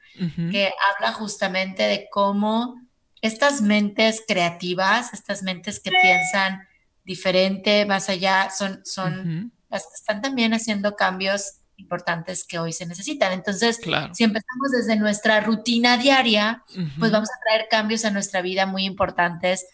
que 0.52 0.72
habla 0.92 1.14
justamente 1.14 1.84
de 1.84 2.08
cómo 2.12 2.76
estas 3.22 3.62
mentes 3.62 4.24
creativas, 4.28 5.14
estas 5.14 5.44
mentes 5.44 5.80
que 5.80 5.92
piensan 5.92 6.68
diferente, 7.06 7.86
más 7.86 8.10
allá, 8.10 8.50
son, 8.50 8.82
son 8.84 9.54
las 9.70 9.84
que 9.84 9.94
están 9.96 10.22
también 10.22 10.54
haciendo 10.54 10.96
cambios 10.96 11.62
importantes 11.78 12.44
que 12.44 12.60
hoy 12.60 12.74
se 12.74 12.86
necesitan. 12.86 13.32
Entonces, 13.32 13.80
si 14.12 14.24
empezamos 14.24 14.72
desde 14.72 14.98
nuestra 14.98 15.40
rutina 15.40 15.98
diaria, 15.98 16.64
pues 17.00 17.12
vamos 17.12 17.30
a 17.30 17.40
traer 17.46 17.68
cambios 17.70 18.04
a 18.04 18.12
nuestra 18.12 18.42
vida 18.42 18.66
muy 18.66 18.84
importantes 18.84 19.66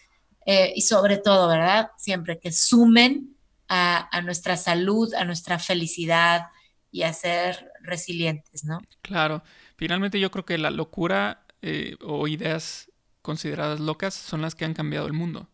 eh, 0.49 0.73
y 0.75 0.81
sobre 0.81 1.17
todo, 1.17 1.47
¿verdad? 1.47 1.91
Siempre 1.97 2.39
que 2.39 2.51
sumen 2.51 3.35
a, 3.67 4.09
a 4.15 4.21
nuestra 4.21 4.57
salud, 4.57 5.13
a 5.13 5.25
nuestra 5.25 5.59
felicidad, 5.59 6.47
y 6.91 7.03
a 7.03 7.13
ser 7.13 7.71
resilientes, 7.81 8.63
¿no? 8.63 8.79
Claro, 9.01 9.43
finalmente 9.77 10.19
yo 10.19 10.31
creo 10.31 10.45
que 10.45 10.57
la 10.57 10.71
locura 10.71 11.45
eh, 11.61 11.95
o 12.01 12.27
ideas 12.27 12.91
consideradas 13.21 13.79
locas 13.79 14.13
son 14.13 14.41
las 14.41 14.55
que 14.55 14.65
han 14.65 14.73
cambiado 14.73 15.07
el 15.07 15.13
mundo. 15.13 15.49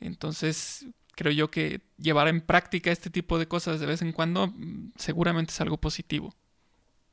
Entonces, 0.00 0.86
creo 1.14 1.32
yo 1.32 1.50
que 1.50 1.82
llevar 1.98 2.28
en 2.28 2.40
práctica 2.40 2.90
este 2.90 3.10
tipo 3.10 3.38
de 3.38 3.46
cosas 3.48 3.80
de 3.80 3.86
vez 3.86 4.02
en 4.02 4.12
cuando 4.12 4.48
mm, 4.48 4.92
seguramente 4.96 5.52
es 5.52 5.60
algo 5.60 5.76
positivo. 5.76 6.34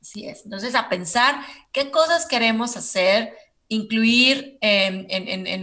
Así 0.00 0.26
es. 0.26 0.44
Entonces, 0.44 0.74
a 0.74 0.88
pensar 0.88 1.36
qué 1.72 1.90
cosas 1.90 2.26
queremos 2.26 2.76
hacer, 2.76 3.34
incluir 3.72 4.58
en, 4.60 5.60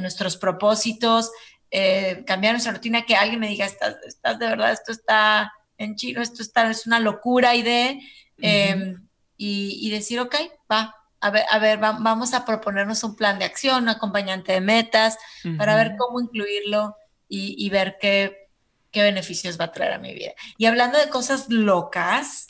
nuestros 0.00 0.36
propósitos, 0.38 1.30
eh, 1.70 2.24
cambiar 2.26 2.54
nuestra 2.54 2.72
rutina, 2.72 3.04
que 3.04 3.16
alguien 3.16 3.38
me 3.38 3.48
diga, 3.48 3.66
estás, 3.66 3.96
estás 4.06 4.38
de 4.38 4.46
verdad, 4.46 4.72
esto 4.72 4.92
está 4.92 5.52
en 5.76 5.94
chino, 5.94 6.22
esto 6.22 6.42
está, 6.42 6.70
es 6.70 6.86
una 6.86 7.00
locura 7.00 7.54
idea, 7.54 7.98
em, 8.38 9.06
y, 9.36 9.90
decir, 9.90 10.20
ok, 10.20 10.34
va, 10.70 10.94
a 11.20 11.30
ver, 11.30 11.44
a 11.50 11.58
ver, 11.58 11.78
vamos 11.78 12.32
a 12.32 12.46
proponernos 12.46 13.04
un 13.04 13.14
plan 13.14 13.38
de 13.38 13.44
acción, 13.44 13.82
un 13.82 13.88
acompañante 13.90 14.52
de 14.52 14.62
metas, 14.62 15.18
para 15.58 15.76
ver 15.76 15.96
cómo 15.98 16.20
incluirlo 16.20 16.96
y, 17.28 17.68
ver 17.68 17.98
qué, 18.00 18.48
qué, 18.90 19.02
beneficios 19.02 19.60
va 19.60 19.66
a 19.66 19.72
traer 19.72 19.92
a 19.92 19.98
mi 19.98 20.14
vida. 20.14 20.32
Y 20.56 20.64
hablando 20.64 20.98
de 20.98 21.10
cosas 21.10 21.50
locas, 21.50 22.46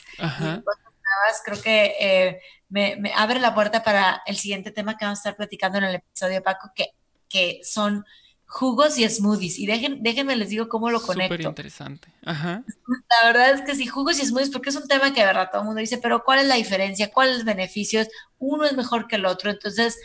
creo 1.43 1.61
que 1.61 1.95
eh, 1.99 2.41
me, 2.71 2.95
me, 2.95 3.11
abre 3.13 3.39
la 3.39 3.53
puerta 3.53 3.83
para 3.83 4.23
el 4.25 4.37
siguiente 4.37 4.71
tema 4.71 4.97
que 4.97 5.05
vamos 5.05 5.19
a 5.19 5.21
estar 5.21 5.35
platicando 5.35 5.77
en 5.77 5.83
el 5.83 5.95
episodio, 5.95 6.41
Paco, 6.41 6.71
que, 6.73 6.95
que 7.27 7.59
son 7.63 8.05
jugos 8.45 8.97
y 8.97 9.07
smoothies. 9.07 9.59
Y 9.59 9.65
dejen, 9.65 10.01
déjenme 10.01 10.37
les 10.37 10.49
digo 10.49 10.69
cómo 10.69 10.89
lo 10.89 11.01
conecto. 11.01 11.35
Súper 11.35 11.45
interesante. 11.45 12.07
Ajá. 12.25 12.63
La 12.87 13.27
verdad 13.27 13.51
es 13.51 13.61
que 13.61 13.75
sí, 13.75 13.87
jugos 13.87 14.19
y 14.19 14.25
smoothies, 14.25 14.51
porque 14.51 14.69
es 14.69 14.75
un 14.77 14.87
tema 14.87 15.13
que 15.13 15.19
de 15.19 15.27
verdad 15.27 15.49
todo 15.51 15.61
el 15.61 15.65
mundo 15.67 15.81
dice, 15.81 15.97
pero 15.97 16.23
¿cuál 16.23 16.39
es 16.39 16.47
la 16.47 16.55
diferencia? 16.55 17.11
¿Cuáles 17.11 17.43
beneficios? 17.43 18.07
Uno 18.39 18.63
es 18.63 18.73
mejor 18.73 19.07
que 19.07 19.17
el 19.17 19.25
otro. 19.25 19.51
Entonces, 19.51 19.97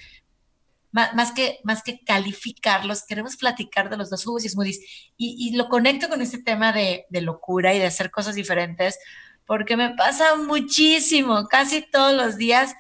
más, 0.91 1.33
que, 1.33 1.61
más 1.63 1.83
que 1.85 2.01
calificarlos, 2.05 3.05
queremos 3.05 3.37
platicar 3.37 3.91
de 3.91 3.97
los 3.97 4.11
dos 4.11 4.25
jugos 4.25 4.45
y 4.45 4.49
smoothies. 4.49 4.81
Y, 5.17 5.37
y 5.39 5.57
lo 5.57 5.69
conecto 5.69 6.09
con 6.09 6.21
este 6.21 6.39
tema 6.39 6.73
de, 6.73 7.07
de 7.11 7.21
locura 7.21 7.75
y 7.75 7.79
de 7.79 7.87
hacer 7.87 8.11
cosas 8.11 8.35
diferentes, 8.35 8.99
porque 9.47 9.77
me 9.77 9.91
pasa 9.95 10.37
muchísimo, 10.37 11.47
casi 11.49 11.83
todos 11.83 12.15
los 12.15 12.37
días. 12.37 12.75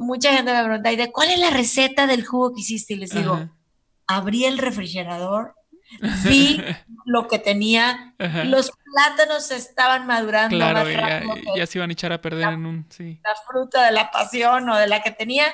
mucha 0.00 0.32
gente 0.32 0.52
me 0.52 0.64
pregunta, 0.64 0.92
¿y 0.92 0.96
de 0.96 1.12
cuál 1.12 1.30
es 1.30 1.38
la 1.38 1.50
receta 1.50 2.06
del 2.06 2.24
jugo 2.24 2.54
que 2.54 2.60
hiciste? 2.60 2.94
Y 2.94 2.98
les 2.98 3.10
digo, 3.10 3.48
abrí 4.06 4.44
el 4.44 4.58
refrigerador, 4.58 5.54
vi 6.24 6.60
lo 7.04 7.28
que 7.28 7.38
tenía, 7.38 8.14
los 8.18 8.72
plátanos 8.84 9.50
estaban 9.50 10.06
madurando 10.06 10.56
claro, 10.56 10.84
más 10.84 10.94
rápido 10.94 11.56
ya, 11.56 11.66
se 11.66 11.78
iban 11.78 11.90
a 11.90 11.92
echar 11.92 12.12
a 12.12 12.20
perder 12.20 12.48
en 12.52 12.66
un, 12.66 12.86
sí. 12.90 13.20
La 13.22 13.34
fruta 13.46 13.84
de 13.84 13.92
la 13.92 14.10
pasión 14.10 14.68
o 14.68 14.76
de 14.76 14.88
la 14.88 15.02
que 15.02 15.10
tenía, 15.12 15.46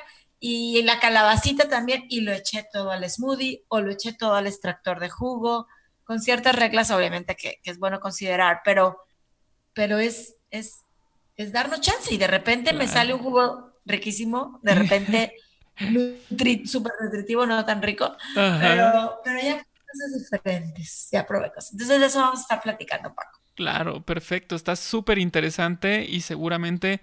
y 0.45 0.83
la 0.83 0.99
calabacita 0.99 1.69
también, 1.69 2.05
y 2.09 2.23
lo 2.23 2.33
eché 2.33 2.67
todo 2.73 2.91
al 2.91 3.09
smoothie 3.09 3.65
o 3.69 3.81
lo 3.81 3.93
eché 3.93 4.13
todo 4.13 4.35
al 4.35 4.47
extractor 4.47 4.99
de 4.99 5.09
jugo, 5.09 5.69
con 6.05 6.21
ciertas 6.21 6.57
reglas 6.57 6.91
obviamente 6.91 7.37
que, 7.37 7.61
es 7.63 7.79
bueno 7.79 8.01
considerar, 8.01 8.61
pero, 8.65 8.99
pero 9.75 9.99
es, 9.99 10.37
es, 10.51 10.81
es 11.37 11.53
darnos 11.53 11.81
chance 11.81 12.13
y 12.13 12.19
de 12.19 12.27
repente 12.27 12.73
me 12.73 12.89
sale 12.89 13.15
un 13.15 13.21
jugo 13.21 13.73
riquísimo, 13.85 14.61
de 14.63 14.75
repente 14.75 15.37
súper 16.65 16.93
nutritivo, 17.03 17.47
no 17.47 17.65
tan 17.65 17.83
rico, 17.83 18.17
pero, 18.35 19.21
pero 19.25 19.41
ya 19.41 19.57
cosas 19.57 20.19
diferentes, 20.19 21.09
ya 21.11 21.27
probé 21.27 21.53
cosas. 21.53 21.73
Entonces 21.73 22.01
de 22.01 22.07
eso 22.07 22.21
vamos 22.21 22.41
a 22.41 22.43
estar 22.43 22.63
platicando, 22.63 23.15
Paco. 23.15 23.41
Claro, 23.55 24.03
perfecto, 24.03 24.57
está 24.57 24.77
súper 24.77 25.19
interesante 25.19 26.05
y 26.05 26.23
seguramente 26.23 27.01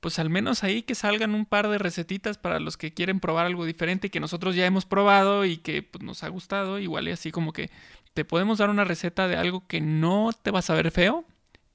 pues 0.00 0.18
al 0.18 0.30
menos 0.30 0.64
ahí 0.64 0.82
que 0.82 0.94
salgan 0.94 1.34
un 1.34 1.44
par 1.44 1.68
de 1.68 1.76
recetitas 1.76 2.38
para 2.38 2.58
los 2.58 2.78
que 2.78 2.94
quieren 2.94 3.20
probar 3.20 3.44
algo 3.44 3.66
diferente 3.66 4.10
que 4.10 4.18
nosotros 4.18 4.56
ya 4.56 4.64
hemos 4.64 4.86
probado 4.86 5.44
y 5.44 5.58
que 5.58 5.82
pues, 5.82 6.02
nos 6.02 6.24
ha 6.24 6.28
gustado, 6.28 6.78
igual 6.78 7.08
y 7.08 7.12
así 7.12 7.30
como 7.30 7.52
que 7.52 7.70
te 8.14 8.24
podemos 8.24 8.58
dar 8.58 8.70
una 8.70 8.84
receta 8.84 9.28
de 9.28 9.36
algo 9.36 9.66
que 9.66 9.82
no 9.82 10.30
te 10.32 10.50
vas 10.50 10.70
a 10.70 10.74
ver 10.74 10.90
feo 10.90 11.26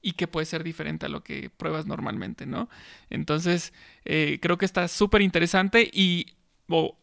y 0.06 0.12
que 0.12 0.28
puede 0.28 0.46
ser 0.46 0.62
diferente 0.62 1.06
a 1.06 1.08
lo 1.08 1.24
que 1.24 1.50
pruebas 1.50 1.86
normalmente, 1.86 2.46
¿no? 2.46 2.68
Entonces, 3.10 3.72
eh, 4.04 4.38
creo 4.40 4.56
que 4.56 4.64
está 4.64 4.86
súper 4.86 5.20
interesante 5.20 5.90
y 5.92 6.36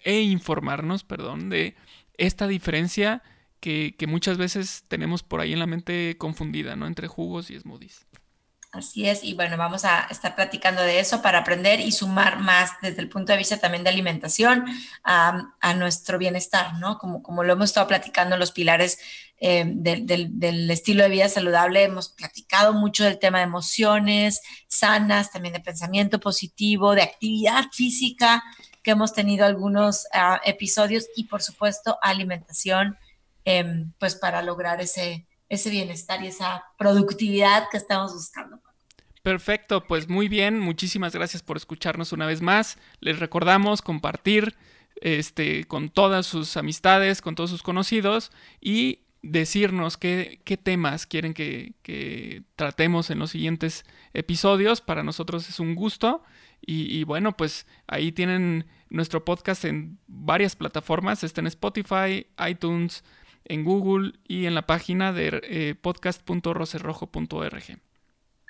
e 0.06 0.22
informarnos, 0.22 1.04
perdón, 1.04 1.50
de 1.50 1.76
esta 2.18 2.48
diferencia 2.48 3.22
que, 3.60 3.96
que, 3.98 4.08
muchas 4.08 4.38
veces 4.38 4.86
tenemos 4.88 5.22
por 5.22 5.42
ahí 5.42 5.52
en 5.52 5.60
la 5.60 5.68
mente 5.68 6.16
confundida, 6.18 6.78
¿no? 6.78 6.88
Entre 6.88 7.10
jugos 7.10 7.52
y 7.52 7.60
smoothies. 7.60 8.06
Así 8.74 9.08
es, 9.08 9.24
y 9.24 9.36
bueno, 9.36 9.56
vamos 9.56 9.86
a 9.86 10.08
estar 10.10 10.34
platicando 10.34 10.82
de 10.82 11.00
eso 11.00 11.22
para 11.22 11.38
aprender 11.38 11.80
y 11.80 11.92
sumar 11.92 12.40
más 12.40 12.72
desde 12.82 13.02
el 13.02 13.08
punto 13.08 13.32
de 13.32 13.38
vista 13.38 13.60
también 13.60 13.84
de 13.84 13.92
alimentación 13.92 14.66
a, 15.04 15.74
nuestro 15.76 16.18
bienestar, 16.18 16.74
¿no? 16.80 16.98
Como, 16.98 17.22
como 17.22 17.44
lo 17.44 17.54
hemos 17.54 17.66
estado 17.66 17.88
platicando 17.88 18.36
los 18.36 18.52
pilares 18.52 18.98
eh, 19.38 19.64
del, 19.68 20.72
estilo 20.72 21.04
de 21.04 21.10
vida 21.10 21.30
saludable, 21.30 21.84
hemos 21.84 22.10
platicado 22.10 22.74
mucho 22.74 23.04
del 23.04 23.20
tema 23.20 23.38
de 23.38 23.44
emociones 23.44 24.42
sanas, 24.68 25.32
también 25.32 25.54
de 25.54 25.60
pensamiento 25.60 26.20
positivo, 26.20 26.96
de 26.96 27.04
actividad 27.04 27.66
física, 27.72 28.44
que 28.82 28.90
hemos 28.90 29.14
tenido 29.14 29.46
algunos 29.46 30.06
uh, 30.16 30.40
episodios 30.46 31.06
y 31.16 31.26
por 31.26 31.44
supuesto 31.44 32.00
alimentación, 32.02 32.98
eh, 33.46 33.86
pues 34.00 34.16
para 34.16 34.42
lograr 34.42 34.82
ese, 34.82 35.28
ese 35.48 35.70
bienestar 35.70 36.24
y 36.24 36.28
esa 36.28 36.66
productividad 36.76 37.70
que 37.70 37.78
estamos 37.78 38.16
buscando. 38.16 38.63
Perfecto, 39.24 39.88
pues 39.88 40.10
muy 40.10 40.28
bien, 40.28 40.60
muchísimas 40.60 41.16
gracias 41.16 41.42
por 41.42 41.56
escucharnos 41.56 42.12
una 42.12 42.26
vez 42.26 42.42
más. 42.42 42.78
Les 43.00 43.20
recordamos 43.20 43.82
compartir 43.82 44.54
este, 45.00 45.64
con 45.64 45.88
todas 45.88 46.26
sus 46.26 46.58
amistades, 46.58 47.22
con 47.22 47.34
todos 47.34 47.50
sus 47.50 47.64
conocidos 47.64 48.34
y 48.60 49.00
decirnos 49.22 49.96
qué, 49.96 50.42
qué 50.44 50.58
temas 50.58 51.08
quieren 51.08 51.34
que, 51.34 51.72
que, 51.84 52.44
tratemos 52.58 53.10
en 53.12 53.20
los 53.20 53.32
siguientes 53.32 53.86
episodios. 54.14 54.82
Para 54.82 55.04
nosotros 55.04 55.48
es 55.48 55.62
un 55.62 55.74
gusto. 55.74 56.22
Y, 56.66 57.04
bueno, 57.06 57.36
pues 57.36 57.66
ahí 57.88 58.12
tienen 58.12 58.66
nuestro 58.90 59.24
podcast 59.24 59.64
en 59.64 60.00
varias 60.08 60.58
plataformas. 60.58 61.24
Está 61.24 61.40
en 61.40 61.48
Spotify, 61.48 62.28
iTunes, 62.46 63.06
en 63.46 63.64
Google 63.64 64.14
y 64.28 64.48
en 64.48 64.56
la 64.56 64.66
página 64.66 65.14
de 65.14 65.40
eh, 65.44 65.76
podcast.rocerrojo.org. 65.76 67.80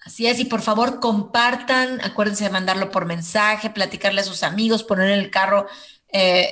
Así 0.06 0.28
es, 0.28 0.40
y 0.40 0.46
por 0.46 0.62
favor 0.62 1.00
compartan, 1.00 2.02
acuérdense 2.02 2.44
de 2.44 2.50
mandarlo 2.50 2.92
por 2.92 3.06
mensaje, 3.06 3.70
platicarle 3.70 4.22
a 4.22 4.26
sus 4.26 4.44
amigos, 4.44 4.84
poner 4.84 5.10
en 5.10 5.20
el 5.20 5.32
carro 5.32 5.68
eh, 6.10 6.52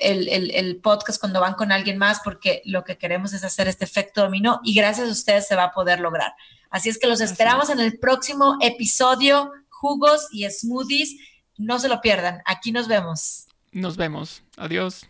el, 0.56 0.78
podcast 0.78 1.20
cuando 1.20 1.42
van 1.42 1.54
con 1.54 1.72
alguien 1.72 1.98
más, 1.98 2.22
porque 2.24 2.62
lo 2.66 2.84
que 2.84 2.98
queremos 2.98 3.34
es 3.34 3.44
hacer 3.44 3.68
este 3.68 3.86
efecto 3.86 4.22
dominó 4.22 4.62
y 4.64 4.74
gracias 4.74 5.08
a 5.08 5.12
ustedes 5.12 5.48
se 5.48 5.56
va 5.56 5.66
a 5.66 5.72
poder 5.72 6.00
lograr. 6.00 6.34
Así 6.70 6.90
es 6.90 6.98
que 6.98 7.08
los 7.08 7.20
esperamos 7.20 7.70
en 7.70 7.80
el 7.80 8.00
próximo 8.00 8.58
episodio, 8.62 9.52
jugos 9.70 10.30
y 10.32 10.50
smoothies. 10.50 11.16
No 11.58 11.78
se 11.78 11.90
lo 11.90 12.00
pierdan, 12.02 12.42
aquí 12.46 12.72
nos 12.72 12.88
vemos. 12.88 13.48
Nos 13.72 13.98
vemos, 13.98 14.44
adiós. 14.58 15.06